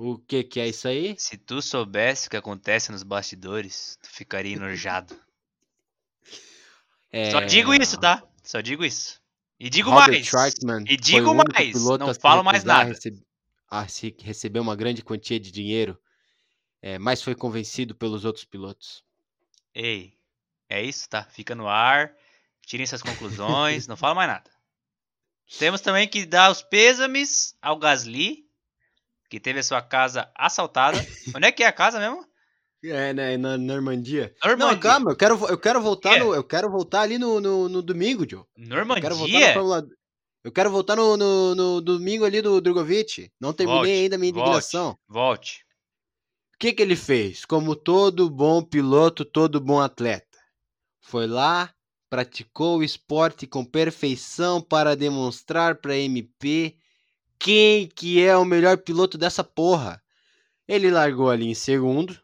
O 0.00 0.16
que 0.16 0.44
que 0.44 0.60
é 0.60 0.68
isso 0.68 0.86
aí? 0.86 1.16
Se 1.18 1.36
tu 1.36 1.60
soubesse 1.60 2.28
o 2.28 2.30
que 2.30 2.36
acontece 2.36 2.92
nos 2.92 3.02
bastidores, 3.02 3.98
tu 4.00 4.08
ficaria 4.08 4.54
enojado. 4.54 5.18
É... 7.10 7.32
Só 7.32 7.40
digo 7.40 7.74
isso, 7.74 7.98
tá? 7.98 8.22
Só 8.44 8.60
digo 8.60 8.84
isso. 8.84 9.20
E 9.58 9.68
digo 9.68 9.90
Robert 9.90 10.12
mais. 10.12 10.30
Trautmann 10.30 10.84
E 10.88 10.96
digo 10.96 11.34
mais, 11.34 11.74
não 11.98 12.14
falo 12.14 12.44
mais 12.44 12.62
nada. 12.62 12.96
A 13.68 13.88
se 13.88 14.14
receber 14.22 14.60
uma 14.60 14.76
grande 14.76 15.02
quantia 15.02 15.40
de 15.40 15.50
dinheiro, 15.50 16.00
é, 16.80 16.96
mas 16.96 17.20
foi 17.20 17.34
convencido 17.34 17.92
pelos 17.92 18.24
outros 18.24 18.44
pilotos. 18.44 19.02
Ei, 19.74 20.14
é 20.68 20.80
isso, 20.80 21.08
tá? 21.08 21.24
Fica 21.24 21.56
no 21.56 21.66
ar. 21.66 22.14
Tirem 22.64 22.86
suas 22.86 23.02
conclusões. 23.02 23.88
não 23.88 23.96
falo 23.96 24.14
mais 24.14 24.28
nada. 24.28 24.48
Temos 25.58 25.80
também 25.80 26.06
que 26.06 26.24
dar 26.24 26.52
os 26.52 26.62
pêsames 26.62 27.56
ao 27.60 27.76
Gasly, 27.76 28.47
que 29.28 29.38
teve 29.38 29.60
a 29.60 29.62
sua 29.62 29.82
casa 29.82 30.30
assaltada. 30.34 30.98
Onde 31.36 31.46
é 31.46 31.52
que 31.52 31.62
é 31.62 31.66
a 31.66 31.72
casa 31.72 31.98
mesmo? 31.98 32.26
É, 32.84 33.12
né? 33.12 33.36
Na 33.36 33.58
Normandia. 33.58 34.34
Normandia. 34.44 34.74
Não, 34.74 34.80
calma, 34.80 35.10
eu 35.10 35.16
quero, 35.16 35.46
eu 35.46 35.58
quero 35.58 35.80
voltar 35.80 36.18
no, 36.18 36.34
eu 36.34 36.44
quero 36.44 36.70
voltar 36.70 37.00
ali 37.00 37.18
no, 37.18 37.40
no, 37.40 37.68
no 37.68 37.82
domingo, 37.82 38.28
Joe. 38.28 38.44
Eu 38.56 38.66
quero 38.66 38.86
voltar 38.86 39.10
Normandia? 39.10 39.52
Fórmula 39.52 39.88
Eu 40.44 40.52
quero 40.52 40.70
voltar 40.70 40.96
no, 40.96 41.16
no, 41.16 41.54
no 41.54 41.80
domingo 41.80 42.24
ali 42.24 42.40
do 42.40 42.60
Drogovic. 42.60 43.30
Não 43.40 43.52
terminei 43.52 43.80
Volte, 43.80 43.90
ainda 43.90 44.16
a 44.16 44.18
minha 44.18 44.30
indignação. 44.30 44.96
Volte. 45.08 45.64
O 46.54 46.58
que, 46.58 46.72
que 46.72 46.82
ele 46.82 46.96
fez? 46.96 47.44
Como 47.44 47.74
todo 47.74 48.30
bom 48.30 48.62
piloto, 48.62 49.24
todo 49.24 49.60
bom 49.60 49.80
atleta. 49.80 50.38
Foi 51.00 51.26
lá, 51.26 51.72
praticou 52.08 52.78
o 52.78 52.82
esporte 52.82 53.46
com 53.46 53.64
perfeição 53.64 54.60
para 54.60 54.96
demonstrar 54.96 55.76
para 55.76 55.92
a 55.92 55.98
MP 55.98 56.77
quem 57.38 57.86
que 57.88 58.22
é 58.22 58.36
o 58.36 58.44
melhor 58.44 58.78
piloto 58.78 59.16
dessa 59.16 59.44
porra. 59.44 60.02
Ele 60.66 60.90
largou 60.90 61.30
ali 61.30 61.46
em 61.46 61.54
segundo. 61.54 62.20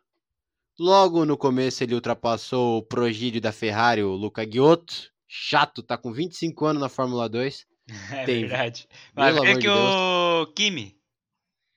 Logo 0.79 1.25
no 1.25 1.37
começo 1.37 1.85
ele 1.85 1.95
ultrapassou 1.95 2.79
o 2.79 2.83
progídio 2.83 3.41
da 3.41 3.53
Ferrari, 3.53 4.03
o 4.03 4.15
Luca 4.15 4.45
Ghiotto. 4.45 5.13
Chato, 5.27 5.83
tá 5.83 5.97
com 5.97 6.13
25 6.13 6.67
anos 6.67 6.83
na 6.83 6.89
Fórmula 6.89 7.29
2. 7.29 7.67
É 8.11 8.25
Tem. 8.25 8.41
verdade. 8.47 8.89
Ver 9.15 9.23
amor 9.23 9.45
que 9.45 9.59
de 9.59 9.69
o 9.69 10.47
Kimi. 10.55 10.97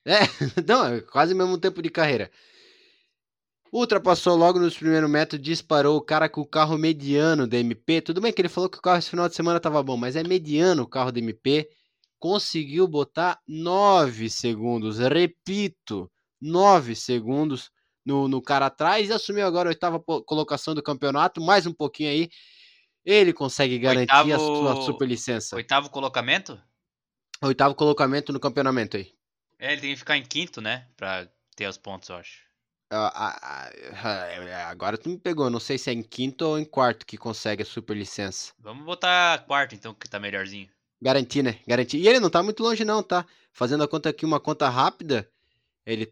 Não, 0.65 0.85
é 0.85 1.01
quase 1.01 1.33
o 1.33 1.37
mesmo 1.37 1.57
tempo 1.57 1.81
de 1.81 1.89
carreira. 1.89 2.31
Ultrapassou 3.73 4.37
logo 4.37 4.57
nos 4.57 4.77
primeiros 4.77 5.09
metros, 5.09 5.41
disparou 5.41 5.97
o 5.97 6.01
cara 6.01 6.29
com 6.29 6.39
o 6.39 6.45
carro 6.45 6.77
mediano 6.77 7.45
da 7.45 7.57
MP. 7.57 7.99
Tudo 8.01 8.21
bem 8.21 8.31
que 8.31 8.41
ele 8.41 8.47
falou 8.47 8.69
que 8.69 8.77
o 8.77 8.81
carro 8.81 8.99
esse 8.99 9.09
final 9.09 9.27
de 9.27 9.35
semana 9.35 9.59
tava 9.59 9.83
bom, 9.83 9.97
mas 9.97 10.15
é 10.15 10.23
mediano 10.23 10.83
o 10.83 10.87
carro 10.87 11.11
da 11.11 11.19
MP. 11.19 11.69
Conseguiu 12.19 12.87
botar 12.87 13.39
9 13.47 14.29
segundos, 14.29 14.97
repito, 14.97 16.11
9 16.41 16.95
segundos 16.95 17.71
no, 18.05 18.27
no 18.27 18.41
cara 18.41 18.67
atrás 18.67 19.09
e 19.09 19.13
assumiu 19.13 19.45
agora 19.45 19.69
a 19.69 19.71
oitava 19.71 19.99
colocação 19.99 20.73
do 20.73 20.81
campeonato. 20.81 21.41
Mais 21.41 21.65
um 21.67 21.73
pouquinho 21.73 22.09
aí, 22.09 22.29
ele 23.05 23.33
consegue 23.33 23.77
garantir 23.77 24.31
a 24.33 24.39
sua 24.39 24.69
Oitavo- 24.69 24.81
superlicença. 24.81 25.55
Oitavo 25.55 25.89
colocamento? 25.89 26.59
Oitavo 27.41 27.75
colocamento 27.75 28.33
no 28.33 28.39
campeonato 28.39 28.97
aí. 28.97 29.13
É, 29.59 29.73
ele 29.73 29.81
tem 29.81 29.89
que 29.91 29.97
ficar 29.99 30.17
em 30.17 30.23
quinto, 30.23 30.59
né? 30.61 30.87
Pra 30.95 31.27
ter 31.55 31.67
os 31.67 31.77
pontos, 31.77 32.09
eu 32.09 32.15
acho. 32.15 32.47
Ah, 32.89 33.11
ah, 33.13 33.69
ah, 34.03 34.69
Agora 34.69 34.97
tu 34.97 35.09
me 35.09 35.17
pegou, 35.17 35.49
não 35.49 35.59
sei 35.59 35.77
se 35.77 35.89
é 35.89 35.93
em 35.93 36.01
quinto 36.01 36.45
ou 36.45 36.57
em 36.57 36.63
quarto 36.63 37.05
que 37.05 37.17
consegue 37.17 37.63
a 37.63 37.65
superlicença. 37.65 38.53
Vamos 38.59 38.85
botar 38.85 39.39
quarto, 39.45 39.75
então, 39.75 39.93
que 39.93 40.07
tá 40.09 40.19
melhorzinho. 40.19 40.69
Garantir, 41.01 41.43
né? 41.43 41.59
Garantir. 41.67 41.97
E 41.97 42.07
ele 42.07 42.19
não 42.19 42.29
tá 42.29 42.41
muito 42.41 42.61
longe, 42.63 42.83
não, 42.85 43.03
tá? 43.03 43.25
Fazendo 43.51 43.83
a 43.83 43.87
conta 43.87 44.09
aqui, 44.09 44.25
uma 44.25 44.39
conta 44.39 44.67
rápida, 44.69 45.29
ele 45.85 46.05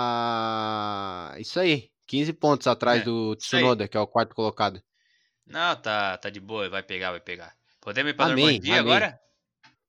tá. 0.00 1.34
Isso 1.38 1.58
aí, 1.60 1.90
15 2.06 2.32
pontos 2.34 2.66
atrás 2.66 3.00
É, 3.02 3.04
do. 3.04 3.34
Tsunoda, 3.36 3.88
que 3.88 3.96
é 3.96 4.00
o 4.00 4.06
quarto 4.06 4.34
colocado. 4.34 4.82
Não, 5.46 5.74
tá, 5.76 6.16
tá 6.18 6.30
de 6.30 6.40
boa, 6.40 6.68
vai 6.68 6.82
pegar, 6.82 7.10
vai 7.10 7.20
pegar. 7.20 7.54
Podemos 7.80 8.10
ir 8.10 8.14
pra 8.14 8.26
Amém, 8.26 8.44
Normandia 8.44 8.80
amém. 8.80 8.92
agora? 8.92 9.18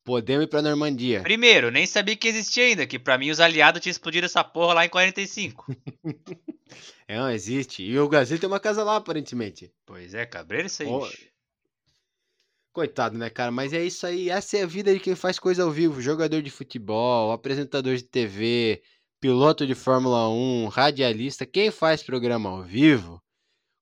Podemos 0.04 0.46
ir 0.46 0.48
pra 0.48 0.62
Normandia. 0.62 1.22
Primeiro, 1.22 1.70
nem 1.70 1.86
sabia 1.86 2.16
que 2.16 2.28
existia 2.28 2.64
ainda, 2.66 2.88
que 2.88 2.98
pra 2.98 3.18
mim 3.20 3.30
os 3.30 3.40
aliados 3.40 3.80
tinham 3.82 3.92
explodido 3.92 4.26
essa 4.26 4.44
porra 4.44 4.74
lá 4.74 4.86
em 4.86 4.90
45. 4.90 5.66
É, 7.06 7.18
não, 7.18 7.30
existe. 7.30 7.84
E 7.84 8.00
o 8.00 8.08
Gasly 8.08 8.40
tem 8.40 8.48
uma 8.48 8.60
casa 8.60 8.82
lá, 8.86 8.96
aparentemente. 8.96 9.70
pois 9.86 10.14
é, 10.14 10.26
cabreiro 10.26 10.68
isso 10.68 10.82
aí. 10.82 10.88
Bicho. 10.88 11.28
Coitado, 12.74 13.18
né, 13.18 13.30
cara? 13.30 13.52
Mas 13.52 13.74
é 13.74 13.84
isso 13.84 14.06
aí. 14.08 14.30
Essa 14.30 14.58
é 14.58 14.64
a 14.64 14.68
vida 14.68 14.94
de 14.94 15.00
quem 15.00 15.16
faz 15.16 15.38
coisa 15.38 15.64
ao 15.64 15.72
vivo. 15.72 16.02
Jogador 16.02 16.42
de 16.42 16.50
futebol, 16.50 17.32
apresentador 17.32 17.96
de 17.98 18.04
TV, 18.04 18.82
piloto 19.20 19.68
de 19.68 19.76
Fórmula 19.76 20.30
1, 20.30 20.68
radialista. 20.70 21.46
Quem 21.46 21.70
faz 21.70 22.02
programa 22.02 22.50
ao 22.50 22.64
vivo 22.64 23.22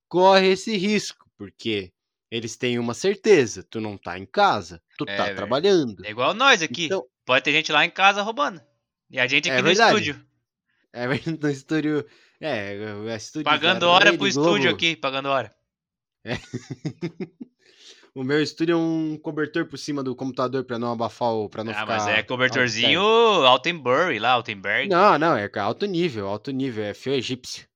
corre 0.08 0.47
esse 0.47 0.75
risco, 0.75 1.30
porque 1.38 1.91
eles 2.32 2.56
têm 2.58 2.80
uma 2.80 2.95
certeza. 2.95 3.62
Tu 3.63 3.80
não 3.80 3.95
tá 3.95 4.17
em 4.17 4.25
casa, 4.25 4.82
tu 4.97 5.06
É, 5.08 5.15
tá 5.15 5.23
velho. 5.25 5.36
trabalhando. 5.36 6.04
É 6.04 6.10
igual 6.10 6.34
nós 6.34 6.62
aqui. 6.63 6.86
Então- 6.86 7.06
Pode 7.25 7.43
ter 7.43 7.52
gente 7.52 7.71
lá 7.71 7.86
em 7.86 7.91
casa 7.91 8.23
roubando. 8.23 8.60
E 9.12 9.19
a 9.19 9.28
gente 9.28 9.49
É 9.49 9.54
aqui 9.54 9.62
no 9.62 9.67
verdade. 9.67 9.91
estúdio. 9.91 10.25
É 10.91 11.06
no 11.39 11.49
estúdio. 11.52 12.06
É, 12.41 12.73
é 13.08 13.15
estúdio 13.15 13.43
Pagando 13.43 13.84
hora 13.88 14.17
pro 14.17 14.28
estúdio 14.28 14.62
Globo. 14.63 14.75
aqui, 14.75 14.95
pagando 14.95 15.30
hora. 15.30 15.56
O 18.15 18.24
meu 18.24 18.41
estúdio 18.41 18.74
é 18.74 18.78
um 18.78 19.17
cobertor 19.17 19.65
por 19.65 19.78
cima 19.78 20.04
do 20.04 20.15
computador 20.15 20.63
pra 20.63 20.80
não 20.80 20.91
abafar 20.91 21.32
o. 21.34 21.48
Pra 21.48 21.63
não 21.63 21.72
ah, 21.72 21.76
ficar 21.76 21.86
mas 21.86 22.08
é 22.08 22.24
cobertorzinho 22.24 23.02
Altenbury 23.02 24.19
lá, 24.19 24.32
Altenberg. 24.32 24.89
Não, 24.89 25.17
não, 25.17 25.38
é 25.38 25.50
alto 25.60 25.86
nível, 25.86 26.28
alto 26.28 26.52
nível, 26.52 26.84
é 26.84 26.93
fio 26.93 27.13
egípcio. 27.13 27.69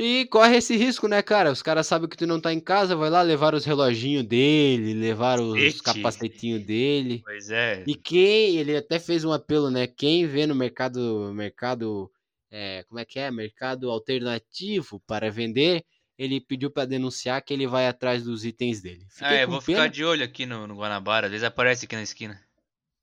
E 0.00 0.26
corre 0.26 0.58
esse 0.58 0.76
risco, 0.76 1.08
né, 1.08 1.20
cara? 1.22 1.50
Os 1.50 1.60
caras 1.60 1.84
sabem 1.84 2.08
que 2.08 2.16
tu 2.16 2.24
não 2.24 2.40
tá 2.40 2.52
em 2.52 2.60
casa, 2.60 2.94
vai 2.94 3.10
lá 3.10 3.20
levar 3.20 3.52
os 3.52 3.64
reloginhos 3.64 4.22
dele, 4.22 4.94
levar 4.94 5.40
os 5.40 5.60
Ete. 5.60 5.82
capacetinhos 5.82 6.62
dele. 6.64 7.20
Pois 7.24 7.50
é. 7.50 7.82
E 7.84 7.96
quem, 7.96 8.58
ele 8.58 8.76
até 8.76 9.00
fez 9.00 9.24
um 9.24 9.32
apelo, 9.32 9.72
né? 9.72 9.88
Quem 9.88 10.24
vê 10.24 10.46
no 10.46 10.54
mercado, 10.54 11.32
mercado, 11.34 12.08
é, 12.48 12.84
como 12.84 13.00
é 13.00 13.04
que 13.04 13.18
é? 13.18 13.28
Mercado 13.32 13.90
alternativo 13.90 15.02
para 15.04 15.32
vender, 15.32 15.84
ele 16.18 16.40
pediu 16.40 16.70
pra 16.70 16.84
denunciar 16.84 17.40
que 17.42 17.54
ele 17.54 17.66
vai 17.66 17.86
atrás 17.86 18.24
dos 18.24 18.44
itens 18.44 18.80
dele. 18.82 19.06
Ah, 19.20 19.34
eu 19.36 19.48
vou 19.48 19.62
pena. 19.62 19.78
ficar 19.78 19.88
de 19.88 20.04
olho 20.04 20.24
aqui 20.24 20.44
no, 20.44 20.66
no 20.66 20.74
Guanabara. 20.76 21.26
Às 21.26 21.30
vezes 21.30 21.44
aparece 21.44 21.84
aqui 21.84 21.94
na 21.96 22.02
esquina. 22.02 22.40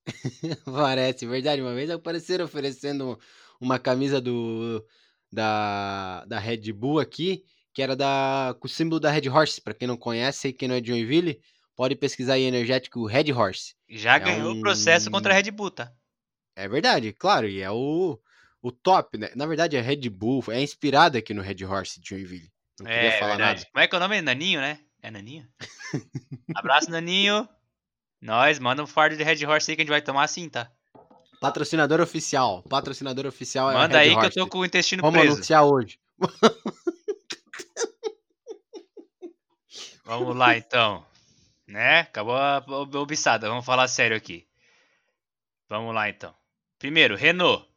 Parece, 0.65 1.25
verdade. 1.25 1.61
Uma 1.61 1.73
vez 1.73 1.89
apareceram 1.89 2.45
oferecendo 2.45 3.19
uma 3.59 3.79
camisa 3.79 4.19
do 4.21 4.85
da, 5.31 6.23
da 6.25 6.39
Red 6.39 6.71
Bull 6.73 6.99
aqui, 6.99 7.43
que 7.73 7.81
era 7.81 7.95
da, 7.95 8.55
com 8.59 8.67
o 8.67 8.69
símbolo 8.69 8.99
da 8.99 9.09
Red 9.11 9.29
Horse. 9.29 9.61
Pra 9.61 9.73
quem 9.73 9.87
não 9.87 9.97
conhece 9.97 10.49
e 10.49 10.53
quem 10.53 10.67
não 10.67 10.75
é 10.75 10.81
de 10.81 10.89
Joinville, 10.89 11.39
pode 11.75 11.95
pesquisar 11.95 12.33
aí 12.33 12.43
energético 12.43 13.05
Red 13.05 13.31
Horse. 13.31 13.75
Já 13.89 14.15
É 14.15 14.19
ganhou 14.19 14.53
o 14.53 14.55
um- 14.57 14.61
processo 14.61 15.09
contra 15.09 15.33
a 15.33 15.35
Red 15.35 15.51
Bull, 15.51 15.71
tá? 15.71 15.91
É 16.55 16.67
verdade, 16.69 17.11
claro, 17.11 17.49
e 17.49 17.61
é 17.61 17.69
o, 17.69 18.17
o 18.61 18.71
top, 18.71 19.17
né? 19.17 19.29
Na 19.35 19.45
verdade, 19.45 19.75
a 19.77 19.81
Red 19.81 20.09
Bull 20.09 20.41
é 20.49 20.61
inspirada 20.61 21.17
aqui 21.17 21.33
no 21.33 21.41
Red 21.41 21.65
Horse 21.65 21.99
de 21.99 22.09
Joinville. 22.09 22.49
Não 22.79 22.85
queria 22.87 23.09
É, 23.09 23.19
falar 23.19 23.35
verdade. 23.37 23.59
nada. 23.61 23.69
Como 23.71 23.83
é 23.83 23.87
que 23.87 23.95
é 23.95 23.97
o 23.97 24.01
nome? 24.01 24.21
Naninho, 24.21 24.59
né? 24.61 24.79
É 25.01 25.09
Naninho? 25.11 25.47
Abraço, 26.55 26.89
Naninho. 26.91 27.47
Nós, 28.21 28.59
manda 28.59 28.83
um 28.83 28.87
fardo 28.87 29.15
de 29.15 29.23
Red 29.23 29.45
Horse 29.45 29.71
aí 29.71 29.75
que 29.75 29.81
a 29.81 29.85
gente 29.85 29.91
vai 29.91 30.01
tomar 30.01 30.23
assim, 30.23 30.49
tá? 30.49 30.71
Patrocinador 31.39 32.01
oficial. 32.01 32.63
Patrocinador 32.63 33.25
oficial 33.27 33.69
é 33.71 33.73
Manda 33.75 33.97
Red 33.99 34.03
aí 34.03 34.09
que 34.09 34.15
eu 34.15 34.19
Horse. 34.23 34.35
tô 34.39 34.47
com 34.47 34.59
o 34.59 34.65
intestino 34.65 35.01
Vamos 35.01 35.19
preso. 35.19 35.35
anunciar 35.35 35.63
hoje. 35.63 35.99
Vamos 40.03 40.35
lá, 40.35 40.55
então. 40.57 41.05
Né? 41.67 42.01
Acabou 42.01 42.35
a 42.35 42.63
obiçada. 42.99 43.47
Vamos 43.49 43.65
falar 43.65 43.87
sério 43.87 44.15
aqui. 44.15 44.47
Vamos 45.67 45.93
lá, 45.95 46.09
então. 46.09 46.33
Primeiro, 46.77 47.15
Renault. 47.15 47.67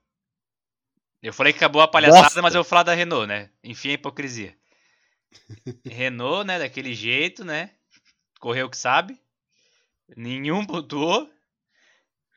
Eu 1.23 1.33
falei 1.33 1.53
que 1.53 1.59
acabou 1.59 1.83
a 1.83 1.89
palhaçada, 1.89 2.23
Bosta. 2.25 2.43
mas 2.43 2.55
eu 2.55 2.63
vou 2.63 2.69
falar 2.69 2.83
da 2.85 2.95
Renault, 2.95 3.27
né? 3.27 3.51
Enfim, 3.65 3.91
a 3.91 3.95
hipocrisia. 3.95 4.57
Renault, 5.87 6.47
né? 6.47 6.59
Daquele 6.59 6.95
jeito, 6.95 7.45
né? 7.45 7.71
Correu 8.41 8.67
o 8.67 8.71
que 8.71 8.77
sabe. 8.77 9.21
Nenhum 10.17 10.65
pontuou. 10.65 11.31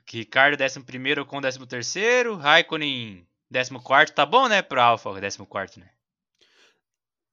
Ricardo 0.10 0.62
11 0.62 1.26
com 1.26 1.66
13. 1.66 2.34
Raikkonen 2.40 3.26
14. 3.52 4.14
Tá 4.14 4.26
bom, 4.26 4.48
né? 4.48 4.62
Pro 4.62 4.82
Alfa, 4.82 5.10
14, 5.14 5.80
né? 5.80 5.90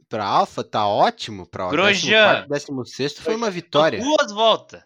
Pra 0.08 0.24
Alfa 0.24 0.64
tá 0.64 0.86
ótimo. 0.86 1.46
Pra 1.46 1.68
Grosjean. 1.68 2.46
16 2.48 3.18
foi 3.18 3.34
uma 3.34 3.50
vitória. 3.50 4.00
Duas 4.00 4.32
voltas. 4.32 4.82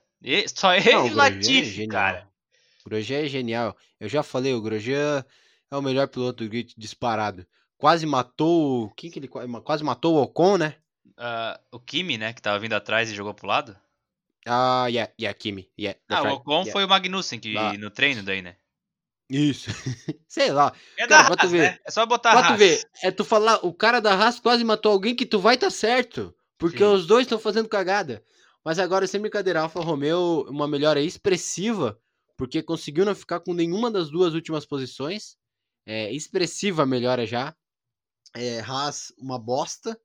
Só 0.54 0.74
ele 0.74 0.92
Não, 0.92 1.06
e 1.06 1.10
é 1.10 1.14
Latifi, 1.14 1.64
genial. 1.70 1.90
cara. 1.90 2.28
O 2.84 2.88
Grosjean 2.88 3.24
é 3.24 3.28
genial. 3.28 3.76
Eu 4.00 4.08
já 4.08 4.22
falei, 4.22 4.52
o 4.52 4.60
Grosjean 4.60 5.24
é 5.70 5.76
o 5.76 5.82
melhor 5.82 6.08
piloto 6.08 6.42
do 6.44 6.50
grid 6.50 6.74
disparado. 6.76 7.46
Quase 7.82 8.06
matou. 8.06 8.84
o- 8.84 8.90
Quem 8.94 9.10
que 9.10 9.18
ele 9.18 9.26
qua- 9.26 9.60
quase 9.60 9.82
matou 9.82 10.14
o 10.14 10.22
Ocon, 10.22 10.56
né? 10.56 10.76
Ah, 11.16 11.58
o 11.72 11.80
Kimi, 11.80 12.16
né? 12.16 12.32
Que 12.32 12.40
tava 12.40 12.56
vindo 12.60 12.74
atrás 12.74 13.10
e 13.10 13.14
jogou 13.14 13.34
pro 13.34 13.48
lado. 13.48 13.76
Ah, 14.46 14.86
yeah, 14.86 15.12
yeah, 15.20 15.36
Kimi. 15.36 15.68
Yeah, 15.76 15.98
Ah, 16.08 16.22
o 16.22 16.34
Ocon 16.34 16.52
yeah. 16.60 16.70
foi 16.72 16.84
o 16.84 16.88
Magnussen 16.88 17.40
que 17.40 17.56
Ah. 17.58 17.72
no 17.72 17.90
treino 17.90 18.22
daí, 18.22 18.40
né? 18.40 18.54
Isso. 19.28 19.68
Sei 20.28 20.52
lá. 20.52 20.72
É 20.96 21.08
Cara, 21.08 21.26
pra 21.26 21.36
tu 21.36 21.48
ver. 21.48 21.72
né? 21.72 21.78
É 21.84 21.90
só 21.90 22.06
botar 22.06 22.30
Pra 22.30 22.42
tu 22.42 22.48
Haas. 22.50 22.58
ver, 22.60 22.88
é 23.02 23.10
tu 23.10 23.24
falar, 23.24 23.56
o 23.66 23.74
cara 23.74 23.98
da 23.98 24.14
Haas 24.14 24.38
quase 24.38 24.62
matou 24.62 24.92
alguém 24.92 25.16
que 25.16 25.26
tu 25.26 25.40
vai 25.40 25.56
tá 25.56 25.68
certo. 25.68 26.32
Porque 26.56 26.78
Sim. 26.78 26.84
os 26.84 27.04
dois 27.04 27.22
estão 27.26 27.38
fazendo 27.40 27.68
cagada. 27.68 28.22
Mas 28.64 28.78
agora, 28.78 29.08
sem 29.08 29.20
brincadeira, 29.20 29.60
Alfa 29.62 29.80
Romeo, 29.80 30.46
uma 30.48 30.68
melhora 30.68 31.00
expressiva, 31.00 31.98
porque 32.36 32.62
conseguiu 32.62 33.04
não 33.04 33.14
ficar 33.16 33.40
com 33.40 33.52
nenhuma 33.52 33.90
das 33.90 34.08
duas 34.08 34.34
últimas 34.34 34.64
posições. 34.64 35.36
É, 35.84 36.12
expressiva 36.12 36.84
a 36.84 36.86
melhora 36.86 37.26
já. 37.26 37.52
É, 38.34 38.60
Haas, 38.60 39.12
uma 39.18 39.38
bosta. 39.38 39.98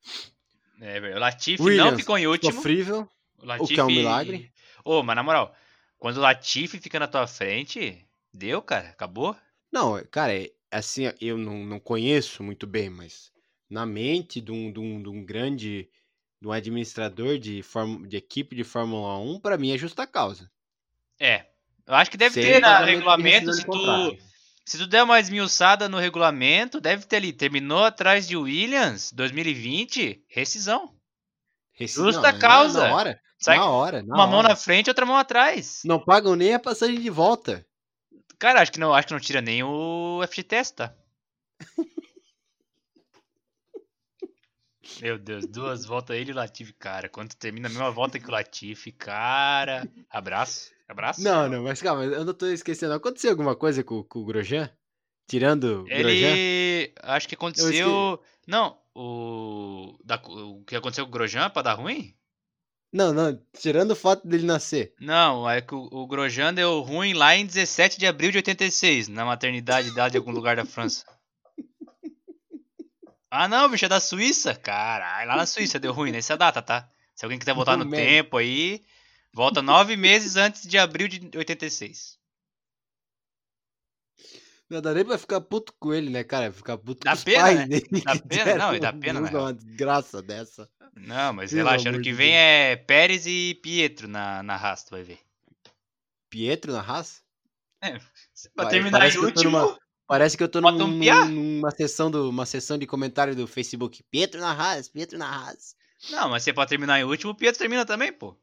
É, 0.80 1.00
velho, 1.00 1.16
o 1.16 1.20
Latifi 1.20 1.62
não 1.62 1.68
Williams, 1.68 2.00
ficou 2.00 2.18
em 2.18 2.28
último. 2.28 2.54
Sofrível. 2.54 3.10
O, 3.42 3.46
Latifi... 3.46 3.74
que 3.74 3.80
é 3.80 3.84
um 3.84 3.88
milagre. 3.88 4.52
Ô, 4.84 5.02
mas 5.04 5.16
na 5.16 5.24
moral, 5.24 5.56
quando 5.98 6.18
o 6.18 6.22
Latifi 6.22 6.80
fica 6.80 7.00
na 7.00 7.08
tua 7.08 7.28
frente, 7.28 8.06
deu, 8.34 8.62
cara. 8.62 8.90
Acabou. 8.90 9.36
Não, 9.72 10.02
cara, 10.12 10.36
é, 10.36 10.52
assim, 10.72 11.04
eu 11.20 11.38
não, 11.38 11.63
não 11.63 11.80
conheço 11.80 12.44
muito 12.44 12.68
bem, 12.68 12.90
mas 12.90 13.32
na 13.70 13.86
mente 13.86 14.40
de 14.40 14.52
um, 14.52 14.72
de 14.72 14.80
um, 14.80 15.02
de 15.02 15.10
um 15.10 15.26
grande, 15.26 15.90
de 16.42 16.48
um 16.48 16.52
administrador 16.52 17.38
de, 17.38 17.62
form, 17.63 18.06
de 18.06 18.18
equipe 18.18 18.56
de 18.56 18.63
Fórmula 18.63 19.18
1, 19.20 19.40
pra 19.40 19.58
mim 19.58 19.72
é 19.72 19.78
justa 19.78 20.06
causa. 20.06 20.50
É. 21.20 21.48
Eu 21.86 21.96
acho 21.96 22.12
que 22.12 22.18
deve 22.18 22.34
Sem 22.34 22.44
ter 22.44 22.60
na 22.60 22.80
pagamento 22.80 22.86
de 22.86 22.96
regulamento, 22.96 23.54
se 23.54 23.66
tu. 23.66 24.18
Se 24.68 24.78
tu 24.78 24.86
der 24.86 25.02
uma 25.02 25.18
esmiuçada 25.18 25.88
no 25.88 25.98
regulamento, 25.98 26.82
deve 26.82 27.06
ter 27.06 27.16
ali, 27.16 27.32
terminou 27.32 27.86
atrás 27.86 28.28
de 28.28 28.36
Williams, 28.36 29.14
2020, 29.14 30.26
rescisão. 30.28 30.94
Rescisão, 31.72 32.12
Justa 32.12 32.34
né? 32.34 32.38
causa. 32.38 32.86
Na 32.86 32.94
hora, 32.94 33.22
Sai 33.40 33.58
na 33.58 33.70
hora, 33.70 34.04
na 34.04 34.14
uma 34.14 34.28
mão 34.28 34.40
hora. 34.40 34.50
na 34.50 34.56
frente 34.58 34.90
outra 34.90 35.06
mão 35.06 35.16
atrás. 35.16 35.84
Não 35.86 35.98
pagam 35.98 36.36
nem 36.36 36.54
a 36.54 36.60
passagem 36.60 37.00
de 37.00 37.10
volta. 37.10 37.66
Cara, 38.38 38.62
acho 38.62 38.74
que 38.74 38.80
não, 38.80 38.94
acho 38.94 39.08
que 39.08 39.14
não 39.14 39.22
tira 39.22 39.40
nem 39.40 39.64
o 39.64 40.20
FGTS, 40.28 40.76
tá? 40.76 40.94
Meu 45.02 45.18
Deus, 45.18 45.46
duas 45.46 45.86
voltas 45.86 46.18
ele 46.18 46.32
e 46.32 46.34
o 46.34 46.36
Latifi, 46.36 46.74
cara. 46.74 47.08
Quando 47.08 47.34
termina 47.36 47.70
a 47.70 47.72
mesma 47.72 47.90
volta 47.90 48.20
que 48.20 48.28
o 48.28 48.32
Latifi, 48.32 48.92
cara. 48.92 49.88
Abraço. 50.10 50.76
Abraço. 50.88 51.21
Não, 51.21 51.50
não, 51.50 51.63
mas 51.63 51.82
calma, 51.82 52.04
eu 52.06 52.23
não 52.23 52.34
tô 52.34 52.45
esquecendo. 52.47 52.93
Aconteceu 52.93 53.32
alguma 53.32 53.56
coisa 53.56 53.84
com, 53.84 54.04
com 54.04 54.19
o 54.19 54.26
Grosjean? 54.26 54.69
Tirando 55.28 55.82
o 55.82 55.84
Grosjean? 55.84 56.36
Ele. 56.36 56.93
Acho 57.04 57.28
que 57.28 57.36
aconteceu. 57.36 58.21
Não, 58.47 58.78
o. 58.95 59.97
da- 60.04 60.21
o 60.26 60.63
que 60.65 60.76
aconteceu 60.76 61.04
com 61.06 61.10
o 61.10 61.13
Grosjean 61.13 61.50
pra 61.50 61.62
dar 61.62 61.73
ruim? 61.73 62.15
Não, 62.93 63.12
não, 63.13 63.38
tirando 63.60 63.91
o 63.91 63.95
fato 63.97 64.26
dele 64.26 64.45
nascer. 64.45 64.93
Não, 65.02 65.47
é 65.50 65.62
que 65.62 65.76
o, 65.76 65.89
o 65.91 66.08
Grosjean 66.08 66.54
deu 66.54 66.80
ruim 66.80 67.13
lá 67.13 67.36
em 67.36 67.45
17 67.45 68.00
de 68.00 68.08
abril 68.08 68.32
de 68.32 68.38
86, 68.38 69.10
na 69.10 69.26
maternidade 69.26 69.91
de 69.91 70.17
algum 70.17 70.32
lugar 70.32 70.56
da 70.56 70.65
França. 70.65 71.04
Ah 73.30 73.47
não, 73.47 73.69
bicho, 73.69 73.84
é 73.84 73.89
da 73.89 74.00
Suíça? 74.00 74.56
Caralho, 74.56 75.28
lá 75.28 75.36
na 75.36 75.45
Suíça 75.45 75.78
deu 75.78 75.91
ruim 75.91 76.12
nessa 76.12 76.38
data, 76.38 76.62
tá? 76.62 76.89
Se 77.13 77.26
alguém 77.26 77.38
quiser 77.38 77.54
voltar 77.54 77.76
no 77.76 77.84
tempo 77.89 78.38
aí, 78.38 78.82
volta 79.34 79.62
nove 79.62 79.96
meses 79.96 80.36
antes 80.36 80.68
de 80.68 80.78
abril 80.78 81.08
de 81.08 81.38
86. 81.38 82.18
Não 84.70 84.82
dá 84.82 84.94
nem 84.94 85.06
pra 85.06 85.18
ficar 85.18 85.40
puto 85.40 85.74
com 85.80 85.94
ele, 85.94 86.10
né, 86.10 86.24
cara? 86.26 86.52
Ficar 86.52 86.78
puto 86.78 87.06
Dá 87.06 87.16
com 87.16 87.24
pena, 87.24 87.42
pais 87.44 87.60
né? 87.60 87.68
dele. 87.68 87.88
Dá 88.04 88.12
que 88.20 88.28
pena, 88.28 88.56
não, 88.56 88.76
e 88.76 88.80
dá 88.80 88.92
pena, 88.92 89.20
a 89.20 89.42
uma 89.42 89.54
desgraça 89.54 90.22
dessa. 90.22 90.70
Não, 90.94 91.32
mas 91.32 91.52
Pelo 91.52 91.63
relaxa, 91.63 91.90
ano 91.90 92.02
que 92.02 92.12
vem 92.12 92.32
Deus. 92.32 92.38
é 92.40 92.76
Pérez 92.76 93.26
e 93.26 93.56
Pietro 93.63 94.08
na, 94.10 94.44
na 94.44 94.56
Haas, 94.56 94.84
tu 94.84 94.92
vai 94.92 95.04
ver. 95.04 95.20
Pietro 96.30 96.74
na 96.74 96.82
Haas? 96.82 97.24
Pra 98.56 98.66
Vai, 98.66 98.72
terminar 98.74 99.08
em 99.10 99.18
último, 99.18 99.52
numa- 99.52 99.80
Parece 100.08 100.36
que 100.38 100.44
eu 100.44 100.50
tô 100.50 100.60
num, 100.62 100.70
um 100.70 101.26
numa 101.28 101.72
sessão 101.72 102.10
do, 102.10 102.30
uma 102.30 102.46
sessão 102.46 102.78
de 102.78 102.86
comentário 102.88 103.36
do 103.36 103.46
Facebook. 103.48 104.04
Pietro 104.10 104.40
na 104.42 104.52
Haas, 104.52 104.88
Pietro 104.90 105.18
na 105.18 105.28
Haas. 105.30 105.76
Não, 106.10 106.30
mas 106.30 106.44
se 106.44 106.50
é 106.50 106.54
pra 106.54 106.66
terminar 106.66 107.00
em 107.00 107.04
último, 107.04 107.32
o 107.32 107.36
Pietro 107.36 107.60
termina 107.60 107.86
também, 107.86 108.12
pô. 108.12 108.36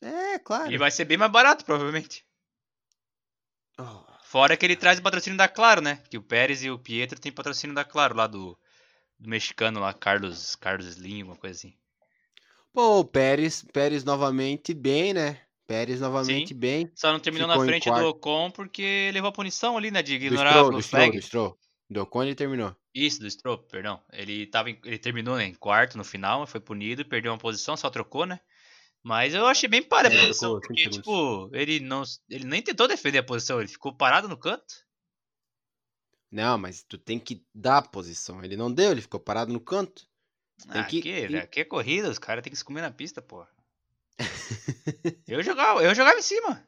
É, 0.00 0.38
claro. 0.38 0.72
E 0.72 0.78
vai 0.78 0.90
ser 0.90 1.04
bem 1.04 1.16
mais 1.18 1.30
barato, 1.30 1.64
provavelmente. 1.64 2.24
Oh, 3.78 4.04
Fora 4.24 4.56
que 4.56 4.64
ele 4.64 4.76
traz 4.76 4.98
o 4.98 5.02
patrocínio 5.02 5.36
da 5.36 5.48
Claro, 5.48 5.80
né? 5.80 6.02
Que 6.08 6.16
o 6.16 6.22
Pérez 6.22 6.62
e 6.62 6.70
o 6.70 6.78
Pietro 6.78 7.20
tem 7.20 7.32
patrocínio 7.32 7.74
da 7.74 7.84
Claro, 7.84 8.14
lá 8.16 8.26
do, 8.26 8.56
do 9.18 9.28
mexicano 9.28 9.80
lá, 9.80 9.92
Carlos, 9.92 10.54
Carlos 10.56 10.86
Slim, 10.86 11.22
alguma 11.22 11.36
coisa 11.36 11.56
assim. 11.56 11.74
Pô, 12.72 13.00
o 13.00 13.04
Pérez, 13.04 13.64
Pérez 13.72 14.04
novamente 14.04 14.72
bem, 14.72 15.12
né? 15.12 15.40
Pérez 15.66 16.00
novamente 16.00 16.48
Sim. 16.48 16.54
bem. 16.54 16.90
Só 16.94 17.12
não 17.12 17.20
terminou 17.20 17.48
Ficou 17.48 17.64
na 17.64 17.70
frente 17.70 17.90
do 17.90 18.06
Ocon 18.08 18.50
porque 18.50 19.10
levou 19.12 19.28
a 19.30 19.32
punição 19.32 19.76
ali, 19.76 19.90
né? 19.90 20.02
De 20.02 20.12
Do 20.12 20.24
ignorar 20.26 20.50
Stroll, 20.50 20.60
a 20.60 20.64
do 20.64 20.70
blue 20.70 20.82
Stroll, 20.82 21.04
flag. 21.04 21.16
do 21.18 21.22
Stroll. 21.22 21.58
Do 21.88 22.02
Ocon 22.02 22.22
ele 22.22 22.34
terminou. 22.34 22.76
Isso, 22.94 23.20
do 23.20 23.28
Stroll, 23.30 23.58
perdão. 23.58 24.00
Ele, 24.12 24.46
tava 24.46 24.70
em- 24.70 24.80
ele 24.84 24.98
terminou 24.98 25.36
né, 25.36 25.44
em 25.44 25.54
quarto 25.54 25.96
no 25.98 26.04
final, 26.04 26.46
foi 26.46 26.60
punido, 26.60 27.04
perdeu 27.04 27.32
uma 27.32 27.38
posição, 27.38 27.76
só 27.76 27.90
trocou, 27.90 28.26
né? 28.26 28.38
Mas 29.02 29.32
eu 29.34 29.46
achei 29.46 29.68
bem 29.68 29.82
parada 29.82 30.14
a 30.14 30.18
É, 30.18 30.26
posição, 30.26 30.60
porque, 30.60 30.88
tipo, 30.88 31.48
ele 31.54 31.80
não. 31.80 32.02
Ele 32.28 32.44
nem 32.44 32.60
tentou 32.62 32.86
defender 32.86 33.18
a 33.18 33.22
posição, 33.22 33.58
ele 33.58 33.68
ficou 33.68 33.94
parado 33.94 34.28
no 34.28 34.36
canto. 34.36 34.74
Não, 36.30 36.58
mas 36.58 36.82
tu 36.82 36.96
tem 36.98 37.18
que 37.18 37.44
dar 37.54 37.78
a 37.78 37.82
posição. 37.82 38.44
Ele 38.44 38.56
não 38.56 38.70
deu, 38.72 38.90
ele 38.92 39.00
ficou 39.02 39.18
parado 39.18 39.52
no 39.52 39.60
canto. 39.60 40.06
Tem 40.70 40.80
ah, 40.82 40.84
que- 40.84 40.98
aqui, 40.98 41.36
aqui 41.36 41.60
é 41.60 41.64
corrida, 41.64 42.10
os 42.10 42.18
caras 42.18 42.42
tem 42.42 42.50
que 42.52 42.58
se 42.58 42.64
comer 42.64 42.82
na 42.82 42.90
pista, 42.90 43.22
pô. 43.22 43.44
eu 45.26 45.42
jogava, 45.42 45.82
eu 45.82 45.94
jogava 45.94 46.18
em 46.18 46.22
cima. 46.22 46.62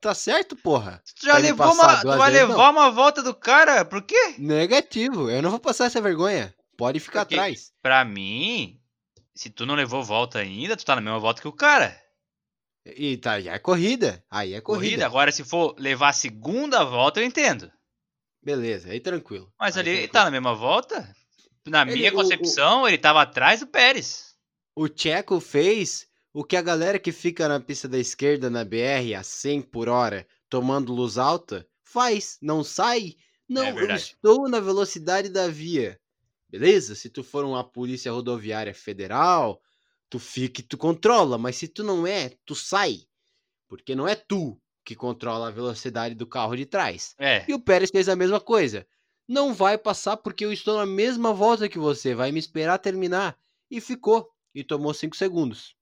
Tá 0.00 0.14
certo, 0.14 0.56
porra. 0.56 1.02
Tu 1.14 1.26
já 1.26 1.32
Vai 1.32 1.42
me 1.42 1.48
levou 1.48 1.72
uma. 1.74 2.02
Vai 2.16 2.32
vezes, 2.32 2.48
levar 2.48 2.70
uma 2.70 2.90
volta 2.90 3.22
do 3.22 3.34
cara, 3.34 3.84
por 3.84 4.00
quê? 4.02 4.34
Negativo. 4.38 5.30
Eu 5.30 5.42
não 5.42 5.50
vou 5.50 5.60
passar 5.60 5.84
essa 5.84 6.00
vergonha. 6.00 6.54
Pode 6.76 6.98
ficar 6.98 7.26
Porque- 7.26 7.34
atrás. 7.34 7.70
Pra 7.82 8.02
mim, 8.02 8.79
se 9.40 9.48
tu 9.48 9.64
não 9.64 9.74
levou 9.74 10.04
volta 10.04 10.38
ainda, 10.38 10.76
tu 10.76 10.84
tá 10.84 10.94
na 10.94 11.00
mesma 11.00 11.18
volta 11.18 11.40
que 11.40 11.48
o 11.48 11.52
cara. 11.52 11.98
E 12.84 13.16
tá, 13.16 13.32
aí 13.32 13.48
é 13.48 13.58
corrida. 13.58 14.22
Aí 14.30 14.52
é 14.52 14.60
Corrida. 14.60 14.84
corrida. 14.86 15.06
Agora, 15.06 15.32
se 15.32 15.42
for 15.44 15.74
levar 15.78 16.10
a 16.10 16.12
segunda 16.12 16.84
volta, 16.84 17.20
eu 17.20 17.24
entendo. 17.24 17.70
Beleza, 18.42 18.90
aí 18.90 19.00
tranquilo. 19.00 19.50
Mas 19.58 19.76
Aí 19.76 19.80
ali 19.80 19.90
ele 19.90 19.98
tranquilo. 20.00 20.12
tá 20.12 20.24
na 20.24 20.30
mesma 20.30 20.54
volta. 20.54 21.14
Na 21.66 21.82
Ele- 21.82 21.92
minha 21.94 22.10
o- 22.10 22.14
o- 22.14 22.16
concepção, 22.16 22.86
ele 22.86 22.98
tava 22.98 23.22
atrás 23.22 23.60
do 23.60 23.66
Pérez. 23.66 24.34
O 24.76 24.86
Checo 24.94 25.40
fez 25.40 26.06
o 26.32 26.42
que 26.44 26.56
a 26.56 26.62
galera 26.62 26.98
que 26.98 27.12
fica 27.12 27.48
na 27.48 27.60
pista 27.60 27.86
da 27.88 27.98
esquerda 27.98 28.48
na 28.50 28.64
BR 28.64 29.14
a 29.14 29.22
100 29.22 29.62
por 29.62 29.88
hora 29.88 30.26
tomando 30.48 30.92
luz 30.94 31.16
alta, 31.18 31.66
faz, 31.84 32.36
não 32.42 32.62
sai. 32.64 33.14
Não, 33.48 33.66
eu 33.66 33.74
verdade. 33.74 34.02
estou 34.02 34.48
na 34.48 34.60
velocidade 34.60 35.28
da 35.28 35.48
via. 35.48 35.99
Beleza? 36.50 36.94
Se 36.94 37.08
tu 37.08 37.22
for 37.22 37.44
uma 37.44 37.62
polícia 37.62 38.10
rodoviária 38.10 38.74
federal, 38.74 39.62
tu 40.08 40.18
fica 40.18 40.60
e 40.60 40.64
tu 40.64 40.76
controla, 40.76 41.38
mas 41.38 41.56
se 41.56 41.68
tu 41.68 41.84
não 41.84 42.06
é, 42.06 42.32
tu 42.44 42.54
sai. 42.54 43.06
Porque 43.68 43.94
não 43.94 44.08
é 44.08 44.16
tu 44.16 44.60
que 44.84 44.96
controla 44.96 45.48
a 45.48 45.52
velocidade 45.52 46.16
do 46.16 46.26
carro 46.26 46.56
de 46.56 46.66
trás. 46.66 47.14
É, 47.16 47.44
E 47.48 47.54
o 47.54 47.60
Pérez 47.60 47.90
fez 47.90 48.08
a 48.08 48.16
mesma 48.16 48.40
coisa. 48.40 48.84
Não 49.28 49.54
vai 49.54 49.78
passar 49.78 50.16
porque 50.16 50.44
eu 50.44 50.52
estou 50.52 50.76
na 50.76 50.86
mesma 50.86 51.32
volta 51.32 51.68
que 51.68 51.78
você, 51.78 52.14
vai 52.16 52.32
me 52.32 52.40
esperar 52.40 52.78
terminar. 52.78 53.38
E 53.70 53.80
ficou. 53.80 54.28
E 54.52 54.64
tomou 54.64 54.92
5 54.92 55.16
segundos. 55.16 55.76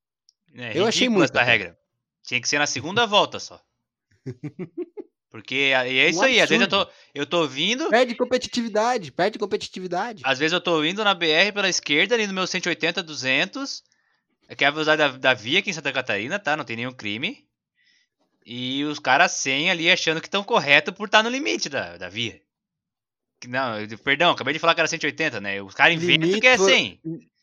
é 0.53 0.79
Eu 0.79 0.85
achei 0.87 1.09
muito 1.09 1.33
essa 1.33 1.43
regra. 1.43 1.79
Tinha 2.23 2.43
que 2.43 2.49
ser 2.49 2.59
na 2.59 2.67
segunda 2.67 3.07
volta 3.07 3.41
só. 3.41 3.59
Porque 5.31 5.55
é 5.75 6.09
isso 6.09 6.21
Um 6.21 6.23
aí, 6.23 6.41
às 6.41 6.49
vezes 6.49 6.63
eu 6.63 6.69
tô, 6.69 6.91
eu 7.15 7.27
tô 7.27 7.47
vindo, 7.47 7.89
Perde 7.91 8.15
competitividade, 8.15 9.13
perde 9.13 9.39
competitividade. 9.39 10.23
às 10.25 10.39
vezes 10.39 10.53
eu 10.55 10.61
tô 10.61 10.81
vindo 10.81 11.05
na 11.05 11.15
BR 11.15 11.53
pela 11.53 11.69
esquerda, 11.69 12.15
ali 12.15 12.27
no 12.27 12.33
meu 12.33 12.47
180, 12.47 13.03
200, 13.03 13.83
que 14.57 14.65
é 14.65 14.69
a 14.69 14.71
velocidade 14.71 15.03
da, 15.13 15.19
da 15.19 15.35
via 15.35 15.59
aqui 15.59 15.69
em 15.69 15.73
Santa 15.75 15.93
Catarina, 15.93 16.39
tá? 16.39 16.57
Não 16.57 16.65
tem 16.65 16.77
nenhum 16.77 16.93
crime. 16.93 17.47
E 18.47 18.83
os 18.85 18.99
caras 18.99 19.33
100 19.33 19.71
ali 19.71 19.91
achando 19.91 20.21
que 20.23 20.27
estão 20.27 20.43
correto 20.43 20.93
por 20.95 21.05
estar 21.07 21.23
no 21.23 21.29
limite 21.29 21.69
da, 21.69 21.99
da 21.99 22.09
via. 22.09 22.41
Não, 23.47 23.79
eu- 23.79 23.99
perdão, 23.99 24.31
acabei 24.31 24.55
de 24.55 24.59
falar 24.59 24.75
que 24.75 24.81
era 24.81 24.89
180, 24.89 25.41
né? 25.43 25.61
Os 25.61 25.75
caras 25.75 25.95
inventam 25.95 26.41
que 26.41 26.47
é 26.47 26.57
for- 26.57 26.71
100. 26.71 27.01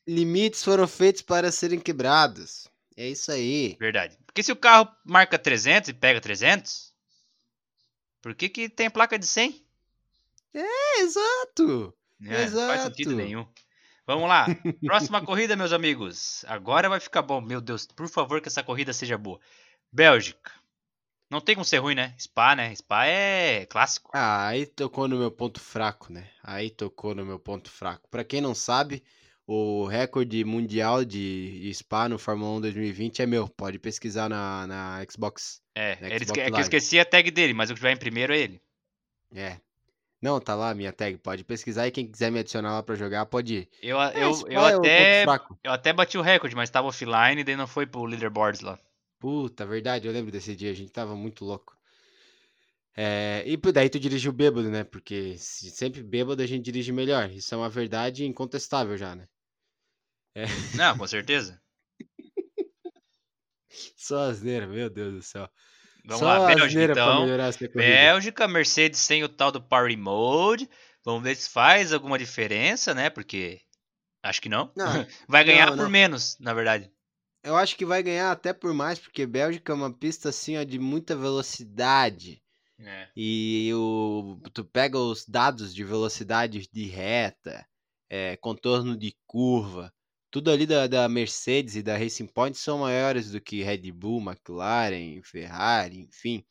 Limites 0.08 0.63
foram 0.63 0.88
feitos 0.88 1.21
para 1.21 1.52
serem 1.52 1.80
quebrados. 1.80 2.67
É 2.98 3.08
isso 3.08 3.32
aí. 3.32 3.76
Verdade. 3.80 4.17
Porque 4.26 4.41
se 4.41 4.52
o 4.52 4.56
carro 4.56 4.88
marca 5.06 5.38
300 5.38 5.89
e 5.89 5.93
pega 5.93 6.19
300, 6.19 6.91
por 8.25 8.33
que 8.33 8.49
que 8.49 8.67
tem 8.67 8.89
placa 8.89 9.19
de 9.19 9.27
100? 9.27 9.63
É, 10.51 11.01
exato. 11.01 11.93
É, 12.23 12.49
Não 12.49 12.67
faz 12.67 12.81
sentido 12.81 13.11
Exato. 13.11 13.23
nenhum. 13.23 13.47
Vamos 14.07 14.27
lá. 14.27 14.47
Próxima 14.83 15.23
corrida, 15.23 15.55
meus 15.55 15.71
amigos. 15.71 16.43
Agora 16.47 16.89
vai 16.89 16.99
ficar 16.99 17.21
bom. 17.21 17.39
Meu 17.39 17.61
Deus, 17.61 17.85
por 17.85 18.09
favor 18.09 18.41
que 18.41 18.47
essa 18.47 18.63
corrida 18.63 18.91
seja 18.93 19.15
boa. 19.15 19.39
Bélgica. 19.91 20.51
Não 21.29 21.39
tem 21.39 21.53
como 21.53 21.63
ser 21.63 21.77
ruim, 21.77 21.93
né? 21.93 22.15
Spa, 22.17 22.55
né? 22.55 22.73
Spa 22.73 23.05
é 23.05 23.67
clássico. 23.67 24.09
Ah, 24.11 24.47
aí 24.47 24.65
tocou 24.65 25.07
no 25.07 25.19
meu 25.19 25.29
ponto 25.29 25.59
fraco, 25.59 26.11
né? 26.11 26.27
Aí 26.41 26.71
tocou 26.71 27.13
no 27.13 27.23
meu 27.23 27.38
ponto 27.38 27.69
fraco. 27.69 28.09
Pra 28.09 28.23
quem 28.23 28.41
não 28.41 28.55
sabe, 28.55 29.03
o 29.47 29.86
recorde 29.86 30.43
mundial 30.43 31.05
de 31.05 31.71
Spa 31.73 32.10
no 32.10 32.17
Fórmula 32.17 32.58
1 32.58 32.62
2020 32.62 33.21
é 33.21 33.25
meu. 33.25 33.47
Pode 33.47 33.77
pesquisar 33.79 34.27
na, 34.29 34.65
na 34.67 35.05
Xbox. 35.10 35.62
É, 35.75 35.95
Xbox 35.95 36.12
ele 36.12 36.23
esque- 36.23 36.39
é 36.39 36.49
que 36.51 36.58
eu 36.58 36.62
esqueci 36.62 36.99
a 36.99 37.05
tag 37.05 37.29
dele, 37.31 37.53
mas 37.53 37.69
o 37.69 37.75
que 37.75 37.81
vai 37.81 37.91
em 37.91 37.97
primeiro 37.97 38.34
é 38.34 38.39
ele. 38.39 38.62
É. 39.34 39.58
Não, 40.21 40.39
tá 40.39 40.55
lá 40.55 40.71
a 40.71 40.75
minha 40.75 40.91
tag. 40.91 41.17
Pode 41.17 41.43
pesquisar 41.43 41.86
e 41.88 41.91
quem 41.91 42.08
quiser 42.08 42.31
me 42.31 42.39
adicionar 42.39 42.71
lá 42.73 42.81
pra 42.81 42.95
jogar, 42.95 43.25
pode 43.27 43.53
ir. 43.55 43.69
Eu, 43.81 44.01
É, 44.01 44.23
eu, 44.23 44.31
eu, 44.49 44.62
é 44.62 44.73
até, 44.75 45.23
fraco. 45.23 45.60
eu 45.63 45.71
até 45.71 45.93
bati 45.93 46.17
o 46.17 46.21
recorde, 46.21 46.55
mas 46.55 46.69
tava 46.69 46.88
offline 46.88 47.41
e 47.41 47.43
daí 47.43 47.55
não 47.55 47.67
foi 47.67 47.86
pro 47.86 48.05
leaderboards 48.05 48.62
lá. 48.62 48.79
Puta, 49.19 49.65
verdade, 49.65 50.08
eu 50.08 50.13
lembro 50.13 50.31
desse 50.31 50.55
dia, 50.55 50.71
a 50.71 50.73
gente 50.75 50.91
tava 50.91 51.15
muito 51.15 51.45
louco. 51.45 51.75
É, 52.97 53.43
e 53.45 53.58
daí 53.58 53.89
tu 53.89 53.99
dirigiu 53.99 54.31
bêbado, 54.31 54.69
né? 54.69 54.84
Porque 54.84 55.36
se- 55.38 55.69
sempre 55.69 56.01
bêbado 56.01 56.41
a 56.41 56.45
gente 56.47 56.63
dirige 56.63 56.91
melhor. 56.91 57.29
Isso 57.29 57.53
é 57.53 57.58
uma 57.58 57.69
verdade 57.69 58.25
incontestável 58.25 58.97
já, 58.97 59.15
né? 59.15 59.27
Não, 60.76 60.98
com 60.98 61.08
certeza. 61.08 61.62
Só 63.95 64.30
asneira, 64.30 64.67
meu 64.67 64.89
Deus 64.89 65.13
do 65.13 65.21
céu. 65.21 65.50
Vamos 66.06 66.19
Só 66.19 66.26
lá, 66.26 66.48
Bélgica 66.48 66.91
então. 66.91 67.26
Bélgica, 67.74 68.48
Mercedes 68.48 69.00
sem 69.00 69.24
o 69.24 69.30
tal 69.30 69.52
do 69.52 69.62
Party 69.62 69.98
Mode. 69.98 70.69
Vamos 71.04 71.24
ver 71.24 71.36
se 71.36 71.50
faz 71.50 71.91
alguma 71.93 72.17
diferença, 72.17 72.93
né? 72.93 73.10
Porque 73.10 73.62
acho 74.21 74.41
que 74.41 74.50
não. 74.50 74.71
Não, 74.76 74.86
Vai 75.28 75.43
ganhar 75.43 75.67
não, 75.67 75.78
por 75.78 75.84
não. 75.84 75.89
menos, 75.89 76.38
na 76.39 76.54
verdade. 76.54 76.91
eu 77.43 77.56
acho 77.56 77.76
que 77.76 77.86
vai 77.86 78.04
ganhar 78.04 78.32
até 78.32 78.54
por 78.54 78.74
mais, 78.74 79.00
porque 79.00 79.26
Bélgica 79.26 79.71
é 79.71 79.76
uma 79.76 79.91
pista 79.91 80.30
assim, 80.30 80.58
ó, 80.58 80.63
de 80.63 80.78
muita 80.78 81.15
velocidade. 81.15 82.41
É. 82.80 83.08
E 83.15 83.71
o, 83.74 84.39
tu 84.54 84.65
pega 84.65 84.98
os 84.98 85.26
dados 85.26 85.74
de 85.74 85.84
velocidade 85.84 86.67
de 86.71 86.86
reta, 86.88 87.65
é, 88.10 88.36
contorno 88.38 88.98
de 88.98 89.15
curva, 89.26 89.93
tudo 90.36 90.52
ali 90.52 90.65
da, 90.65 90.86
da 90.86 91.08
Mercedes 91.08 91.78
e 91.78 91.82
da 91.82 91.98
Racing 91.98 92.28
Point 92.28 92.58
são 92.58 92.80
maiores 92.80 93.32
do 93.32 93.39
que 93.39 93.63
Red 93.63 93.89
Bull, 93.93 94.19
McLaren, 94.21 95.21
Ferrari, 95.24 96.02
enfim. 96.02 96.43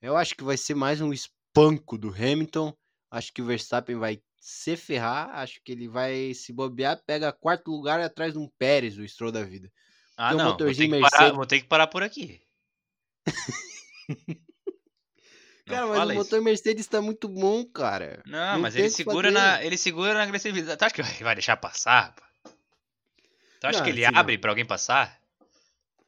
Eu 0.00 0.16
acho 0.16 0.36
que 0.36 0.44
vai 0.44 0.56
ser 0.56 0.76
mais 0.76 1.00
um 1.00 1.12
espanco 1.12 1.98
do 1.98 2.10
Hamilton. 2.10 2.72
Acho 3.10 3.32
que 3.32 3.42
o 3.42 3.44
Verstappen 3.44 3.96
vai 3.96 4.22
se 4.40 4.76
ferrar. 4.76 5.28
Acho 5.30 5.60
que 5.64 5.72
ele 5.72 5.88
vai 5.88 6.32
se 6.34 6.52
bobear, 6.52 7.02
pega 7.04 7.32
quarto 7.32 7.72
lugar 7.72 8.00
atrás 8.00 8.34
de 8.34 8.38
um 8.38 8.48
Pérez, 8.56 8.96
o 8.96 9.02
Stroll 9.08 9.32
da 9.32 9.42
vida. 9.42 9.72
Ah, 10.16 10.28
Tem 10.28 10.36
um 10.36 10.38
não. 10.44 10.56
Vou 10.56 10.56
ter, 10.56 10.74
que 10.76 10.88
parar, 10.88 11.00
Mercedes. 11.00 11.34
vou 11.36 11.46
ter 11.46 11.60
que 11.62 11.66
parar 11.66 11.86
por 11.88 12.04
aqui. 12.04 12.40
Cara, 15.66 15.86
mas 15.88 15.98
o 15.98 16.04
isso. 16.04 16.14
motor 16.14 16.40
Mercedes 16.42 16.86
tá 16.86 17.02
muito 17.02 17.28
bom, 17.28 17.64
cara. 17.64 18.22
Não, 18.24 18.52
não 18.54 18.60
mas 18.60 18.76
ele 18.76 18.88
segura, 18.88 19.32
fazer. 19.32 19.40
na, 19.40 19.64
ele 19.64 19.76
segura 19.76 20.14
na 20.14 20.22
agressividade. 20.22 20.78
Tu 20.78 20.84
acha 20.84 20.94
que 20.94 21.24
vai- 21.24 21.34
deixar 21.34 21.56
passar? 21.56 22.14
pô? 22.14 22.29
Tu 23.60 23.66
acha 23.66 23.78
Não, 23.78 23.84
que 23.84 23.90
ele 23.90 24.04
assim 24.04 24.16
abre 24.16 24.38
pra 24.38 24.50
alguém 24.50 24.64
passar? 24.64 25.20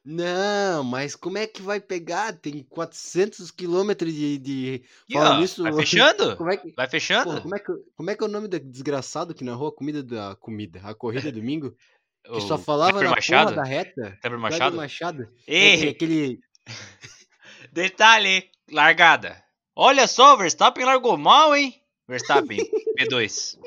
Não, 0.03 0.83
mas 0.83 1.15
como 1.15 1.37
é 1.37 1.47
que 1.47 1.61
vai 1.61 1.79
pegar? 1.79 2.33
Tem 2.33 2.61
400 2.63 3.51
quilômetros 3.51 4.13
de, 4.13 4.37
de... 4.37 4.83
Falando 5.11 5.37
ó, 5.37 5.39
nisso, 5.39 5.63
vai 5.63 5.71
fechando? 5.85 6.35
Como 6.35 6.51
é 6.51 6.57
que... 6.57 6.73
Vai 6.75 6.89
fechando? 6.89 7.25
Porra, 7.25 7.41
como 7.41 7.55
é 7.55 7.59
que, 7.59 7.71
como 7.95 8.09
é 8.09 8.15
que 8.15 8.23
é 8.23 8.27
o 8.27 8.29
nome 8.29 8.47
da 8.49 8.57
desgraçado 8.57 9.33
que 9.33 9.45
narrou 9.45 9.69
a 9.69 9.71
comida 9.71 10.03
da 10.03 10.35
comida, 10.35 10.81
a 10.83 10.93
corrida 10.93 11.31
domingo, 11.31 11.73
que 12.25 12.41
só 12.41 12.57
falava 12.57 12.91
Kleber 12.91 13.09
na 13.09 13.15
Machado? 13.15 13.55
da 13.55 13.63
reta? 13.63 13.93
Kleber 13.93 14.19
Kleber 14.19 14.39
Machado? 14.39 14.75
Machado. 14.75 15.29
É, 15.47 15.75
Ei, 15.75 15.89
aquele 15.89 16.39
detalhe, 17.71 18.49
largada. 18.69 19.41
Olha 19.75 20.05
só, 20.07 20.35
Verstappen 20.35 20.85
largou 20.85 21.17
mal, 21.17 21.55
hein? 21.55 21.81
Verstappen, 22.07 22.59
P2. 22.99 23.57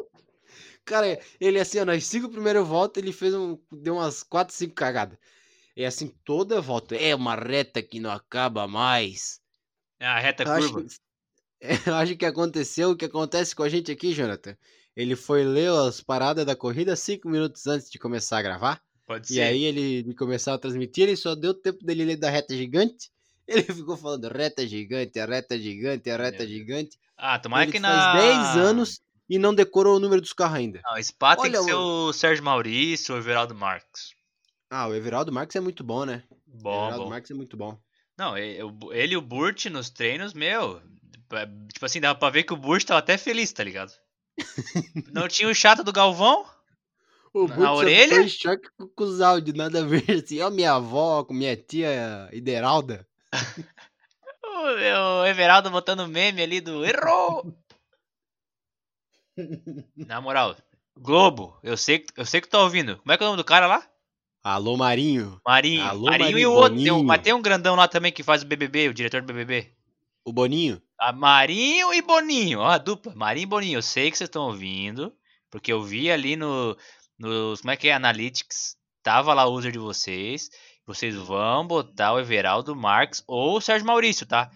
Cara, 0.86 1.20
ele 1.40 1.60
assim, 1.60 1.78
ó, 1.80 1.84
nas 1.84 2.04
cinco 2.06 2.30
primeiras 2.30 2.66
voltas 2.66 3.02
ele 3.02 3.12
fez 3.12 3.34
um 3.34 3.58
deu 3.72 3.94
umas 3.96 4.22
4, 4.22 4.54
5 4.54 4.74
cagadas. 4.74 5.18
E 5.76 5.84
assim 5.84 6.08
toda 6.24 6.60
volta, 6.60 6.96
é 6.96 7.14
uma 7.14 7.36
reta 7.36 7.82
que 7.82 8.00
não 8.00 8.10
acaba 8.10 8.68
mais. 8.68 9.40
É 10.00 10.06
a 10.06 10.18
reta 10.18 10.44
Eu 10.44 10.52
acho 10.52 10.72
curva. 10.72 10.74
que, 10.74 10.86
eu 11.90 11.94
acho 11.96 12.16
que 12.16 12.26
aconteceu 12.26 12.90
o 12.90 12.96
que 12.96 13.04
acontece 13.06 13.54
com 13.56 13.62
a 13.62 13.68
gente 13.68 13.92
aqui, 13.92 14.12
Jonathan. 14.14 14.56
Ele 14.96 15.16
foi 15.16 15.44
ler 15.44 15.70
as 15.70 16.00
paradas 16.00 16.46
da 16.46 16.56
corrida 16.56 16.96
cinco 16.96 17.28
minutos 17.28 17.66
antes 17.66 17.90
de 17.90 17.98
começar 17.98 18.38
a 18.38 18.42
gravar. 18.42 18.82
Pode 19.06 19.28
E 19.28 19.40
ser. 19.40 19.42
aí 19.42 19.64
ele 19.64 20.02
de 20.04 20.14
começar 20.14 20.54
a 20.54 20.58
transmitir, 20.58 21.04
ele 21.04 21.16
só 21.16 21.34
deu 21.34 21.54
tempo 21.54 21.84
dele 21.84 22.04
ler 22.04 22.16
da 22.18 22.30
reta 22.30 22.56
gigante. 22.56 23.10
Ele 23.48 23.62
ficou 23.62 23.96
falando 23.96 24.28
reta 24.28 24.66
gigante, 24.66 25.20
a 25.20 25.26
reta 25.26 25.58
gigante, 25.58 26.10
a 26.10 26.16
reta 26.16 26.46
Deus. 26.46 26.48
gigante. 26.48 26.98
Ah, 27.16 27.38
tomara 27.38 27.66
ele 27.66 27.72
que 27.72 27.80
faz 27.80 27.80
na... 27.80 28.08
10 28.08 28.56
anos 28.56 29.00
e 29.28 29.38
não 29.38 29.54
decorou 29.54 29.96
o 29.96 30.00
número 30.00 30.20
dos 30.20 30.32
carros 30.32 30.56
ainda. 30.58 30.80
Não, 30.84 31.02
Spa 31.02 31.36
tem 31.36 31.50
que 31.50 31.58
Olha, 31.58 31.64
ser 31.66 31.74
o 31.74 32.12
Sérgio 32.12 32.44
Maurício 32.44 33.14
ou 33.14 33.20
o 33.20 33.22
Everaldo 33.22 33.54
Marques. 33.54 34.10
Ah, 34.70 34.86
o 34.88 34.94
Everaldo 34.94 35.32
Marques 35.32 35.56
é 35.56 35.60
muito 35.60 35.82
bom, 35.84 36.04
né? 36.04 36.22
o 36.30 36.62
Bom, 36.62 36.82
Everaldo 36.84 37.04
bom. 37.04 37.10
Marques 37.10 37.30
é 37.30 37.34
muito 37.34 37.56
bom. 37.56 37.78
Não, 38.18 38.32
o- 38.32 38.92
ele 38.92 39.14
e 39.14 39.16
o 39.16 39.20
Burt 39.22 39.66
nos 39.66 39.90
treinos, 39.90 40.32
meu. 40.32 40.80
é, 41.32 41.46
Tipo 41.72 41.84
assim, 41.86 42.00
dava 42.00 42.18
pra 42.18 42.30
ver 42.30 42.44
que 42.44 42.52
o 42.52 42.56
Burt 42.56 42.84
tava 42.84 42.98
até 43.00 43.16
feliz, 43.18 43.52
tá 43.52 43.62
ligado? 43.62 43.92
Não 45.12 45.28
tinha 45.28 45.48
o 45.48 45.54
chato 45.54 45.82
do 45.84 45.92
Galvão? 45.92 46.46
O 47.34 47.46
Na 47.48 47.72
orelha? 47.74 48.22
em 48.22 48.28
choque 48.28 48.68
com, 48.78 48.88
com 48.88 49.04
os 49.04 49.20
áudios, 49.20 49.56
nada 49.56 49.80
a 49.80 49.84
ver. 49.86 50.04
Assim, 50.24 50.40
ó, 50.40 50.48
minha 50.50 50.72
avó, 50.72 51.22
com 51.24 51.34
minha 51.34 51.54
tia 51.56 52.28
Ideralda. 52.32 53.06
O, 54.42 55.20
o 55.20 55.26
Everaldo 55.26 55.70
botando 55.70 56.08
meme 56.08 56.42
ali 56.42 56.60
do 56.62 56.82
errou! 56.84 57.54
Na 59.96 60.20
moral, 60.20 60.56
Globo, 60.98 61.58
eu 61.62 61.76
sei, 61.76 61.98
que- 62.00 62.12
eu 62.16 62.24
sei 62.24 62.40
que 62.40 62.48
tu 62.48 62.52
tá 62.52 62.60
ouvindo. 62.62 62.96
Como 62.98 63.12
é 63.12 63.16
que 63.16 63.22
é 63.22 63.26
o 63.26 63.30
nome 63.30 63.36
do 63.42 63.44
cara 63.44 63.66
lá? 63.66 63.86
Alô, 64.42 64.76
Marinho. 64.76 65.40
Marinho. 65.44 65.82
Alô, 65.82 66.04
Marinho 66.06 66.28
e 66.28 66.32
Marinho 66.32 66.50
o 66.50 66.54
outro. 66.54 66.78
Tem 66.82 66.92
um, 66.92 67.02
mas 67.02 67.20
tem 67.22 67.32
um 67.32 67.42
grandão 67.42 67.74
lá 67.74 67.88
também 67.88 68.12
que 68.12 68.22
faz 68.22 68.42
o 68.42 68.46
BBB, 68.46 68.88
o 68.88 68.94
diretor 68.94 69.20
do 69.20 69.26
BBB. 69.26 69.72
O 70.24 70.32
Boninho. 70.32 70.80
Ah, 70.98 71.12
Marinho 71.12 71.92
e 71.92 72.00
Boninho, 72.00 72.60
ó, 72.60 72.68
a 72.68 72.78
dupla. 72.78 73.12
Marinho 73.14 73.44
e 73.44 73.46
Boninho, 73.46 73.78
eu 73.78 73.82
sei 73.82 74.10
que 74.10 74.16
vocês 74.16 74.28
estão 74.28 74.46
ouvindo, 74.46 75.12
porque 75.50 75.72
eu 75.72 75.82
vi 75.82 76.10
ali 76.10 76.36
no, 76.36 76.76
nos, 77.18 77.60
como 77.60 77.72
é 77.72 77.76
que 77.76 77.88
é, 77.88 77.92
Analytics, 77.94 78.76
tava 79.02 79.34
lá 79.34 79.46
o 79.46 79.52
user 79.52 79.70
de 79.72 79.78
vocês, 79.78 80.48
vocês 80.86 81.14
vão 81.14 81.66
botar 81.66 82.12
o 82.14 82.18
Everaldo 82.20 82.74
Marques 82.74 83.22
ou 83.26 83.56
o 83.56 83.60
Sérgio 83.60 83.86
Maurício, 83.86 84.24
tá? 84.26 84.48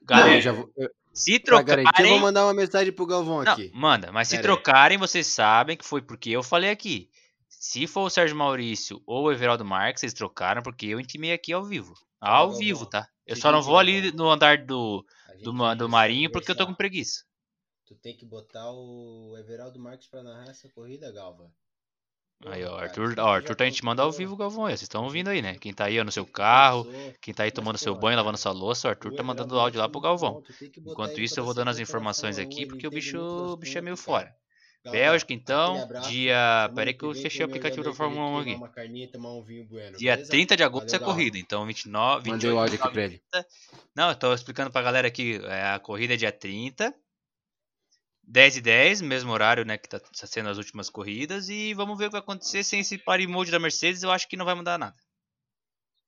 Não, 0.00 0.06
Galera, 0.06 0.36
eu 0.36 0.40
já 0.40 0.52
vou, 0.52 0.70
eu, 0.76 0.90
se 1.16 1.40
pra 1.40 1.62
garantir, 1.62 1.88
eu 1.88 1.92
vou 1.92 1.92
trocarem... 1.94 2.20
mandar 2.20 2.44
uma 2.44 2.54
mensagem 2.54 2.92
pro 2.92 3.06
Galvão 3.06 3.42
Não, 3.42 3.52
aqui. 3.52 3.70
manda, 3.74 4.12
mas 4.12 4.28
se 4.28 4.36
Pera 4.36 4.42
aí. 4.42 4.54
trocarem, 4.54 4.98
vocês 4.98 5.26
sabem 5.26 5.76
que 5.76 5.84
foi 5.84 6.02
porque 6.02 6.30
eu 6.30 6.42
falei 6.42 6.70
aqui. 6.70 7.10
Se 7.48 7.86
for 7.86 8.02
o 8.02 8.10
Sérgio 8.10 8.36
Maurício 8.36 9.02
ou 9.06 9.24
o 9.24 9.32
Everaldo 9.32 9.64
Marques, 9.64 10.00
vocês 10.00 10.12
trocaram, 10.12 10.62
porque 10.62 10.86
eu 10.86 11.00
intimei 11.00 11.32
aqui 11.32 11.52
ao 11.52 11.64
vivo. 11.64 11.94
Ao 12.20 12.52
Tá 12.52 12.58
vivo, 12.58 12.86
tá? 12.86 13.08
Eu 13.26 13.34
só 13.36 13.50
não 13.50 13.62
vou 13.62 13.78
ali 13.78 14.12
no 14.12 14.30
andar 14.30 14.58
do, 14.64 15.04
do, 15.42 15.74
do 15.74 15.88
Marinho 15.88 16.30
porque 16.30 16.50
eu 16.50 16.56
tô 16.56 16.66
com 16.66 16.74
preguiça. 16.74 17.24
Tu 17.86 17.94
tem 17.96 18.16
que 18.16 18.24
botar 18.24 18.70
o 18.70 19.36
Everaldo 19.38 19.78
Marques 19.78 20.08
pra 20.08 20.22
narrar 20.22 20.50
essa 20.50 20.68
corrida, 20.68 21.10
Galva. 21.12 21.50
Aí, 22.44 22.62
ó, 22.64 22.76
Arthur, 22.78 23.14
ó, 23.18 23.34
Arthur 23.34 23.56
tá 23.56 23.66
intimando 23.66 24.02
ao 24.02 24.08
conversou, 24.08 24.18
vivo 24.18 24.34
o 24.34 24.36
Galvão 24.36 24.66
aí. 24.66 24.72
Vocês 24.72 24.82
estão 24.82 25.00
a 25.00 25.04
ouvindo 25.04 25.28
gente- 25.30 25.36
aí, 25.36 25.42
né? 25.42 25.48
a 25.48 25.52
gente- 25.52 25.62
Quem 25.62 25.72
tá 25.72 25.86
aí 25.86 25.98
ó, 25.98 26.04
no 26.04 26.12
seu 26.12 26.22
a 26.22 26.26
gente 26.26 26.32
carro, 26.34 26.84
quem 27.20 27.32
tá 27.34 27.44
aí 27.44 27.50
tomando 27.50 27.78
seu 27.78 27.94
banho, 27.94 28.02
cara, 28.12 28.16
lavando 28.16 28.38
sua 28.38 28.52
louça, 28.52 28.88
o 28.88 28.90
Arthur 28.90 29.12
O 29.12 29.16
tá 29.16 29.22
mandando 29.22 29.54
Everaldo 29.54 29.60
áudio 29.64 29.80
lá 29.80 29.88
pro 29.88 30.00
é 30.00 30.02
Galvão. 30.02 30.42
Enquanto 30.76 31.18
isso, 31.20 31.40
eu 31.40 31.44
vou 31.44 31.54
dando 31.54 31.68
as 31.68 31.78
informações 31.78 32.38
a 32.38 32.42
aqui, 32.42 32.66
porque 32.66 32.86
o 32.86 32.90
bicho, 32.90 33.18
o 33.18 33.56
bicho 33.56 33.78
é 33.78 33.80
meio 33.80 33.96
fora. 33.96 34.34
Galva, 34.84 34.98
Bélgica, 35.00 35.32
então, 35.32 35.74
dia. 36.02 36.34
Semana 36.36 36.74
Pera 36.76 36.90
aí 36.90 36.94
que 36.94 37.04
eu 37.04 37.14
fechei 37.14 37.44
o 37.44 37.48
aplicativo 37.48 37.82
da 37.82 37.92
Fórmula 37.92 38.28
1 38.28 38.38
gente 38.38 38.50
aqui. 38.50 38.60
Dia 39.98 40.12
beleza? 40.12 40.30
30 40.30 40.56
de 40.56 40.62
agosto 40.62 40.92
é 40.92 40.96
a 40.96 41.00
corrida, 41.00 41.38
então 41.38 41.66
29, 41.66 42.30
Mandei 42.30 42.50
o 42.50 42.52
28, 42.52 42.58
áudio 42.60 42.74
aqui 42.76 42.84
29, 42.84 42.92
pra 42.94 43.02
ele. 43.02 43.22
30. 43.32 43.48
Não, 43.96 44.08
eu 44.10 44.14
tô 44.14 44.32
explicando 44.32 44.70
pra 44.70 44.82
galera 44.82 45.08
aqui, 45.08 45.40
é, 45.42 45.70
a 45.70 45.80
corrida 45.80 46.14
é 46.14 46.16
dia 46.16 46.30
30. 46.30 46.94
10 48.26 48.56
e 48.56 48.60
10, 48.60 49.00
mesmo 49.02 49.32
horário, 49.32 49.64
né, 49.64 49.78
que 49.78 49.88
tá 49.88 49.98
tá 50.00 50.26
sendo 50.26 50.48
as 50.48 50.58
últimas 50.58 50.90
corridas. 50.90 51.48
E 51.48 51.74
vamos 51.74 51.96
ver 51.98 52.06
o 52.06 52.08
que 52.08 52.12
vai 52.12 52.20
acontecer 52.20 52.64
sem 52.64 52.80
esse 52.80 52.98
party 52.98 53.26
mode 53.26 53.50
da 53.50 53.58
Mercedes. 53.58 54.02
Eu 54.02 54.10
acho 54.10 54.28
que 54.28 54.36
não 54.36 54.44
vai 54.44 54.54
mudar 54.54 54.78
nada. 54.78 54.96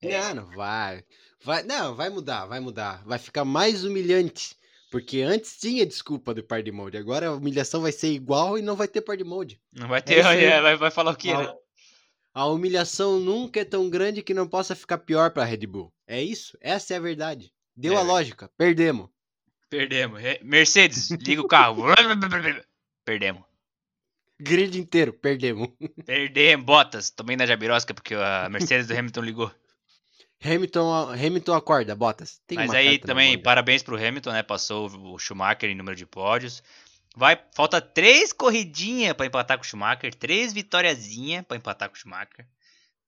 Não, 0.02 0.34
não 0.34 0.46
vai. 0.50 1.04
vai. 1.42 1.62
Não, 1.62 1.94
vai 1.94 2.08
mudar, 2.10 2.46
vai 2.46 2.60
mudar. 2.60 3.04
Vai 3.04 3.18
ficar 3.18 3.44
mais 3.44 3.84
humilhante. 3.84 4.56
Porque 4.90 5.20
antes 5.20 5.56
tinha 5.58 5.84
desculpa 5.84 6.32
do 6.32 6.42
par 6.42 6.62
de 6.62 6.72
mode. 6.72 6.96
Agora 6.96 7.28
a 7.28 7.34
humilhação 7.34 7.82
vai 7.82 7.92
ser 7.92 8.10
igual 8.12 8.56
e 8.58 8.62
não 8.62 8.74
vai 8.76 8.88
ter 8.88 9.02
par 9.02 9.16
de 9.16 9.24
mode. 9.24 9.60
Não 9.72 9.88
vai 9.88 10.00
É 10.00 10.02
ter. 10.02 10.26
aí. 10.26 10.44
é, 10.44 10.60
vai, 10.60 10.76
vai 10.76 10.90
falar 10.90 11.12
o 11.12 11.16
quê, 11.16 11.36
né? 11.36 11.52
A, 12.34 12.42
a 12.42 12.46
humilhação 12.46 13.18
nunca 13.20 13.60
é 13.60 13.64
tão 13.64 13.90
grande 13.90 14.22
que 14.22 14.34
não 14.34 14.48
possa 14.48 14.74
ficar 14.74 14.98
pior 14.98 15.30
pra 15.32 15.44
Red 15.44 15.66
Bull. 15.66 15.92
É 16.06 16.22
isso. 16.22 16.56
Essa 16.60 16.94
é 16.94 16.96
a 16.96 17.00
verdade. 17.00 17.52
Deu 17.76 17.94
É, 17.94 17.96
a 17.96 18.02
velho. 18.02 18.08
lógica. 18.08 18.50
Perdemos. 18.56 19.08
Perdemos. 19.70 20.20
Mercedes, 20.42 21.10
liga 21.10 21.42
o 21.42 21.48
carro. 21.48 21.84
Perdemos. 23.04 23.42
Grid 24.40 24.78
inteiro. 24.78 25.12
Perdemos. 25.12 25.68
Perdemos. 26.04 26.64
Bottas, 26.64 27.10
também 27.10 27.36
na 27.36 27.46
Jabirosca, 27.46 27.92
porque 27.92 28.14
a 28.14 28.48
Mercedes 28.48 28.86
do 28.86 28.96
Hamilton 28.96 29.20
ligou. 29.20 29.52
Hamilton, 30.42 31.10
Hamilton 31.12 31.54
acorda, 31.54 31.96
Bottas. 31.96 32.40
Tem 32.46 32.56
Mas 32.56 32.70
aí 32.72 32.98
também, 32.98 33.36
parabéns 33.40 33.82
pro 33.82 33.96
Hamilton, 33.96 34.30
né? 34.30 34.42
Passou 34.42 34.88
o 34.88 35.18
Schumacher 35.18 35.68
em 35.68 35.74
número 35.74 35.96
de 35.96 36.06
pódios. 36.06 36.62
Vai, 37.16 37.36
falta 37.52 37.80
três 37.80 38.32
corridinhas 38.32 39.12
pra 39.14 39.26
empatar 39.26 39.58
com 39.58 39.64
o 39.64 39.66
Schumacher, 39.66 40.14
três 40.14 40.52
vitóriazinhas 40.52 41.44
pra 41.44 41.56
empatar 41.56 41.88
com 41.88 41.96
o 41.96 41.98
Schumacher. 41.98 42.46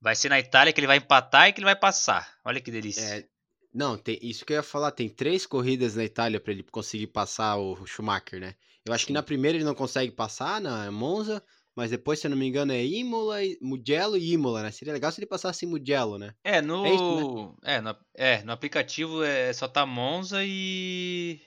Vai 0.01 0.15
ser 0.15 0.27
na 0.27 0.39
Itália 0.39 0.73
que 0.73 0.79
ele 0.81 0.87
vai 0.87 0.97
empatar 0.97 1.47
e 1.47 1.53
que 1.53 1.59
ele 1.59 1.65
vai 1.65 1.75
passar. 1.75 2.27
Olha 2.43 2.59
que 2.59 2.71
delícia. 2.71 3.19
É, 3.19 3.23
não, 3.73 3.97
tem, 3.97 4.19
isso 4.21 4.45
que 4.45 4.53
eu 4.53 4.57
ia 4.57 4.63
falar. 4.63 4.91
Tem 4.91 5.07
três 5.09 5.45
corridas 5.45 5.95
na 5.95 6.03
Itália 6.03 6.39
pra 6.39 6.51
ele 6.51 6.63
conseguir 6.63 7.07
passar 7.07 7.57
o 7.57 7.85
Schumacher, 7.85 8.39
né? 8.39 8.55
Eu 8.85 8.93
acho 8.93 9.05
que 9.05 9.13
na 9.13 9.23
primeira 9.23 9.57
ele 9.57 9.63
não 9.65 9.75
consegue 9.75 10.11
passar, 10.11 10.59
na 10.59 10.91
Monza. 10.91 11.43
Mas 11.73 11.89
depois, 11.89 12.19
se 12.19 12.27
eu 12.27 12.31
não 12.31 12.37
me 12.37 12.45
engano, 12.45 12.73
é 12.73 12.85
Imola, 12.85 13.37
Mugello 13.61 14.17
e 14.17 14.33
Imola, 14.33 14.61
né? 14.61 14.71
Seria 14.71 14.93
legal 14.93 15.09
se 15.11 15.19
ele 15.19 15.25
passasse 15.27 15.65
em 15.65 15.69
Mugello, 15.69 16.17
né? 16.17 16.35
É, 16.43 16.61
no. 16.61 16.85
É 16.85 16.93
isso, 16.93 17.55
É, 17.63 17.79
no, 17.79 17.97
é, 18.13 18.43
no 18.43 18.51
aplicativo 18.51 19.23
é 19.23 19.53
só 19.53 19.67
tá 19.69 19.85
Monza 19.85 20.43
e. 20.43 21.39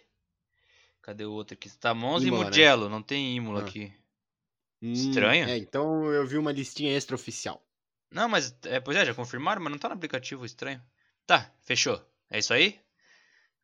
Cadê 1.03 1.27
o 1.27 1.33
outro 1.33 1.53
aqui? 1.53 1.69
Tá 1.79 1.93
Monza 1.93 2.27
Imola, 2.27 2.41
e 2.41 2.45
né? 2.45 2.51
Mugello, 2.51 2.89
não 2.89 3.03
tem 3.03 3.37
Imola 3.37 3.61
Ah. 3.61 3.65
aqui. 3.65 3.93
Hum, 4.81 4.93
Estranho. 4.93 5.47
É, 5.47 5.59
então 5.59 6.07
eu 6.07 6.27
vi 6.27 6.39
uma 6.39 6.53
listinha 6.53 6.97
extraoficial. 6.97 7.63
Não, 8.11 8.27
mas. 8.27 8.57
É, 8.65 8.81
pois 8.81 8.97
é, 8.97 9.05
já 9.05 9.15
confirmaram, 9.15 9.63
mas 9.63 9.71
não 9.71 9.79
tá 9.79 9.89
no 9.89 9.95
aplicativo, 9.95 10.47
estranho. 10.47 10.81
Tá, 11.27 11.53
fechou. 11.61 12.01
É 12.35 12.39
isso 12.41 12.53
aí? 12.53 12.81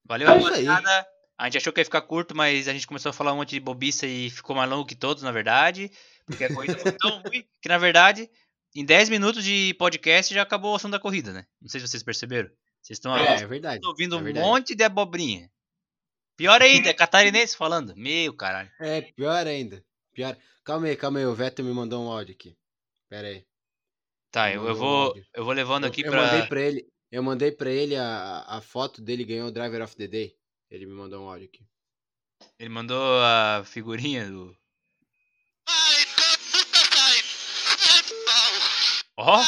Valeu, 0.05 0.29
É 0.29 0.33
rapaziada. 0.33 1.07
A 1.37 1.45
gente 1.47 1.59
achou 1.59 1.73
que 1.73 1.81
ia 1.81 1.85
ficar 1.85 2.03
curto, 2.03 2.37
mas 2.37 2.69
a 2.69 2.73
gente 2.73 2.87
começou 2.87 3.11
a 3.11 3.13
falar 3.13 3.33
um 3.33 3.37
monte 3.39 3.51
de 3.51 3.61
bobiça 3.61 4.07
e 4.07 4.31
ficou 4.31 4.55
mais 4.55 4.71
longo 4.71 4.87
que 4.87 4.95
todos, 4.95 5.23
na 5.25 5.33
verdade. 5.33 5.91
Porque 6.25 6.45
a 6.45 6.55
corrida 6.55 6.79
foi 6.79 6.93
tão 6.93 7.11
ruim 7.27 7.45
que, 7.61 7.69
na 7.69 7.79
verdade, 7.79 8.31
em 8.77 8.85
10 8.85 9.09
minutos 9.09 9.43
de 9.43 9.75
podcast 9.75 10.33
já 10.33 10.43
acabou 10.43 10.73
o 10.73 10.77
assunto 10.77 10.93
da 10.93 11.01
corrida, 11.01 11.33
né? 11.33 11.47
Não 11.61 11.69
sei 11.69 11.81
se 11.81 11.89
vocês 11.89 12.03
perceberam. 12.05 12.49
Vocês 12.81 12.99
estão 12.99 13.17
É, 13.17 13.43
é 13.43 13.47
verdade. 13.47 13.85
ouvindo 13.87 14.15
é 14.15 14.19
um 14.19 14.23
verdade. 14.23 14.47
monte 14.47 14.75
de 14.77 14.85
abobrinha. 14.85 15.51
Pior 16.37 16.63
ainda, 16.63 16.91
é 16.91 16.95
catarinense 16.95 17.57
falando. 17.57 17.95
Meu 17.97 18.33
caralho. 18.35 18.71
É, 18.81 19.01
pior 19.03 19.47
ainda. 19.47 19.85
Pior. 20.15 20.37
Calma 20.65 20.87
aí, 20.87 20.97
calma 20.97 21.19
aí. 21.19 21.27
O 21.27 21.35
Veto 21.35 21.65
me 21.65 21.73
mandou 21.73 22.05
um 22.05 22.11
áudio 22.11 22.35
aqui. 22.35 22.57
Pera 23.09 23.27
aí. 23.29 23.45
Tá, 24.31 24.53
eu, 24.53 24.65
eu 24.67 24.75
vou, 24.77 25.15
eu 25.35 25.45
vou 25.45 25.53
levando 25.53 25.87
aqui 25.87 26.03
eu, 26.03 26.07
eu 26.07 26.13
pra. 26.13 26.23
mandei 26.27 26.47
pra 26.47 26.61
ele. 26.61 26.87
Eu 27.11 27.23
mandei 27.23 27.51
pra 27.51 27.71
ele 27.71 27.97
a, 27.97 28.45
a 28.47 28.61
foto 28.61 29.03
dele 29.03 29.25
ganhou 29.25 29.49
o 29.49 29.51
Driver 29.51 29.83
of 29.83 29.97
the 29.97 30.07
Day. 30.07 30.37
Ele 30.71 30.87
me 30.87 30.93
mandou 30.93 31.25
um 31.25 31.29
áudio 31.29 31.49
aqui. 31.53 31.65
Ele 32.59 32.69
mandou 32.69 33.21
a 33.21 33.63
figurinha 33.65 34.31
do. 34.31 34.57
Ó, 39.17 39.43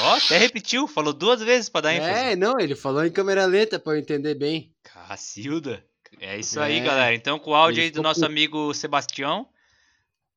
ó, 0.00 0.14
até 0.16 0.38
repetiu, 0.38 0.88
falou 0.88 1.12
duas 1.12 1.40
vezes 1.42 1.68
pra 1.68 1.82
dar 1.82 1.94
ênfase. 1.94 2.10
É, 2.10 2.36
não, 2.36 2.58
ele 2.58 2.74
falou 2.74 3.04
em 3.04 3.12
câmera 3.12 3.44
lenta 3.44 3.78
pra 3.78 3.92
eu 3.92 3.98
entender 3.98 4.34
bem. 4.34 4.74
Cacilda. 4.82 5.84
É 6.20 6.38
isso 6.38 6.58
aí, 6.60 6.78
É, 6.78 6.80
galera. 6.80 7.14
Então, 7.14 7.38
com 7.38 7.50
o 7.50 7.54
áudio 7.54 7.78
ele 7.78 7.84
aí 7.86 7.90
do 7.90 7.96
ficou 7.96 8.04
nosso 8.04 8.24
amigo 8.24 8.74
Sebastião, 8.74 9.48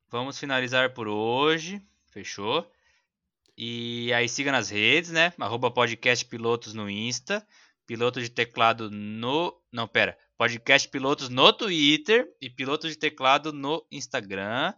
vamos 0.09 0.37
finalizar 0.37 0.93
por 0.93 1.07
hoje. 1.07 1.81
Fechou? 2.11 2.69
E 3.57 4.11
aí 4.13 4.27
siga 4.27 4.51
nas 4.51 4.69
redes, 4.69 5.11
né? 5.11 5.33
Arroba 5.39 5.71
podcast 5.71 6.25
pilotos 6.25 6.73
no 6.73 6.89
Insta, 6.89 7.45
piloto 7.87 8.21
de 8.21 8.29
teclado 8.29 8.91
no. 8.91 9.55
Não, 9.71 9.87
pera. 9.87 10.17
Podcast 10.37 10.89
pilotos 10.89 11.29
no 11.29 11.53
Twitter 11.53 12.27
e 12.41 12.49
piloto 12.49 12.89
de 12.89 12.97
teclado 12.97 13.53
no 13.53 13.85
Instagram. 13.89 14.73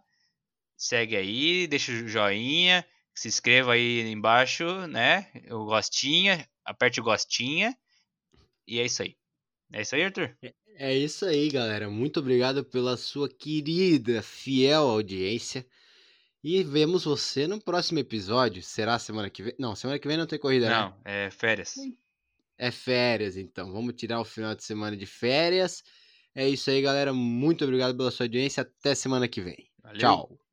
Segue 0.76 1.16
aí, 1.16 1.66
deixa 1.66 1.90
o 1.90 2.06
joinha, 2.06 2.86
se 3.12 3.26
inscreva 3.26 3.72
aí 3.72 4.00
embaixo, 4.02 4.64
né? 4.86 5.28
O 5.50 5.64
gostinha, 5.64 6.48
aperte 6.64 7.00
o 7.00 7.04
gostinha. 7.04 7.76
E 8.64 8.78
é 8.78 8.84
isso 8.84 9.02
aí. 9.02 9.16
É 9.72 9.82
isso 9.82 9.96
aí, 9.96 10.04
Arthur? 10.04 10.36
É 10.76 10.94
isso 10.94 11.24
aí, 11.24 11.50
galera. 11.50 11.90
Muito 11.90 12.20
obrigado 12.20 12.64
pela 12.64 12.96
sua 12.96 13.28
querida, 13.28 14.22
fiel 14.22 14.82
audiência. 14.88 15.66
E 16.42 16.62
vemos 16.62 17.04
você 17.04 17.46
no 17.46 17.60
próximo 17.60 17.98
episódio. 17.98 18.62
Será 18.62 18.98
semana 18.98 19.28
que 19.28 19.42
vem? 19.42 19.54
Não, 19.58 19.74
semana 19.74 19.98
que 19.98 20.06
vem 20.06 20.16
não 20.16 20.26
tem 20.26 20.38
corrida, 20.38 20.68
né? 20.68 20.74
Não, 20.74 20.96
é 21.04 21.30
férias. 21.30 21.74
É 22.56 22.70
férias, 22.70 23.36
então. 23.36 23.72
Vamos 23.72 23.94
tirar 23.94 24.20
o 24.20 24.24
final 24.24 24.54
de 24.54 24.64
semana 24.64 24.96
de 24.96 25.06
férias. 25.06 25.82
É 26.34 26.48
isso 26.48 26.70
aí, 26.70 26.80
galera. 26.80 27.12
Muito 27.12 27.64
obrigado 27.64 27.96
pela 27.96 28.10
sua 28.10 28.26
audiência. 28.26 28.62
Até 28.62 28.94
semana 28.94 29.26
que 29.26 29.40
vem. 29.40 29.68
Valeu. 29.82 29.98
Tchau. 29.98 30.47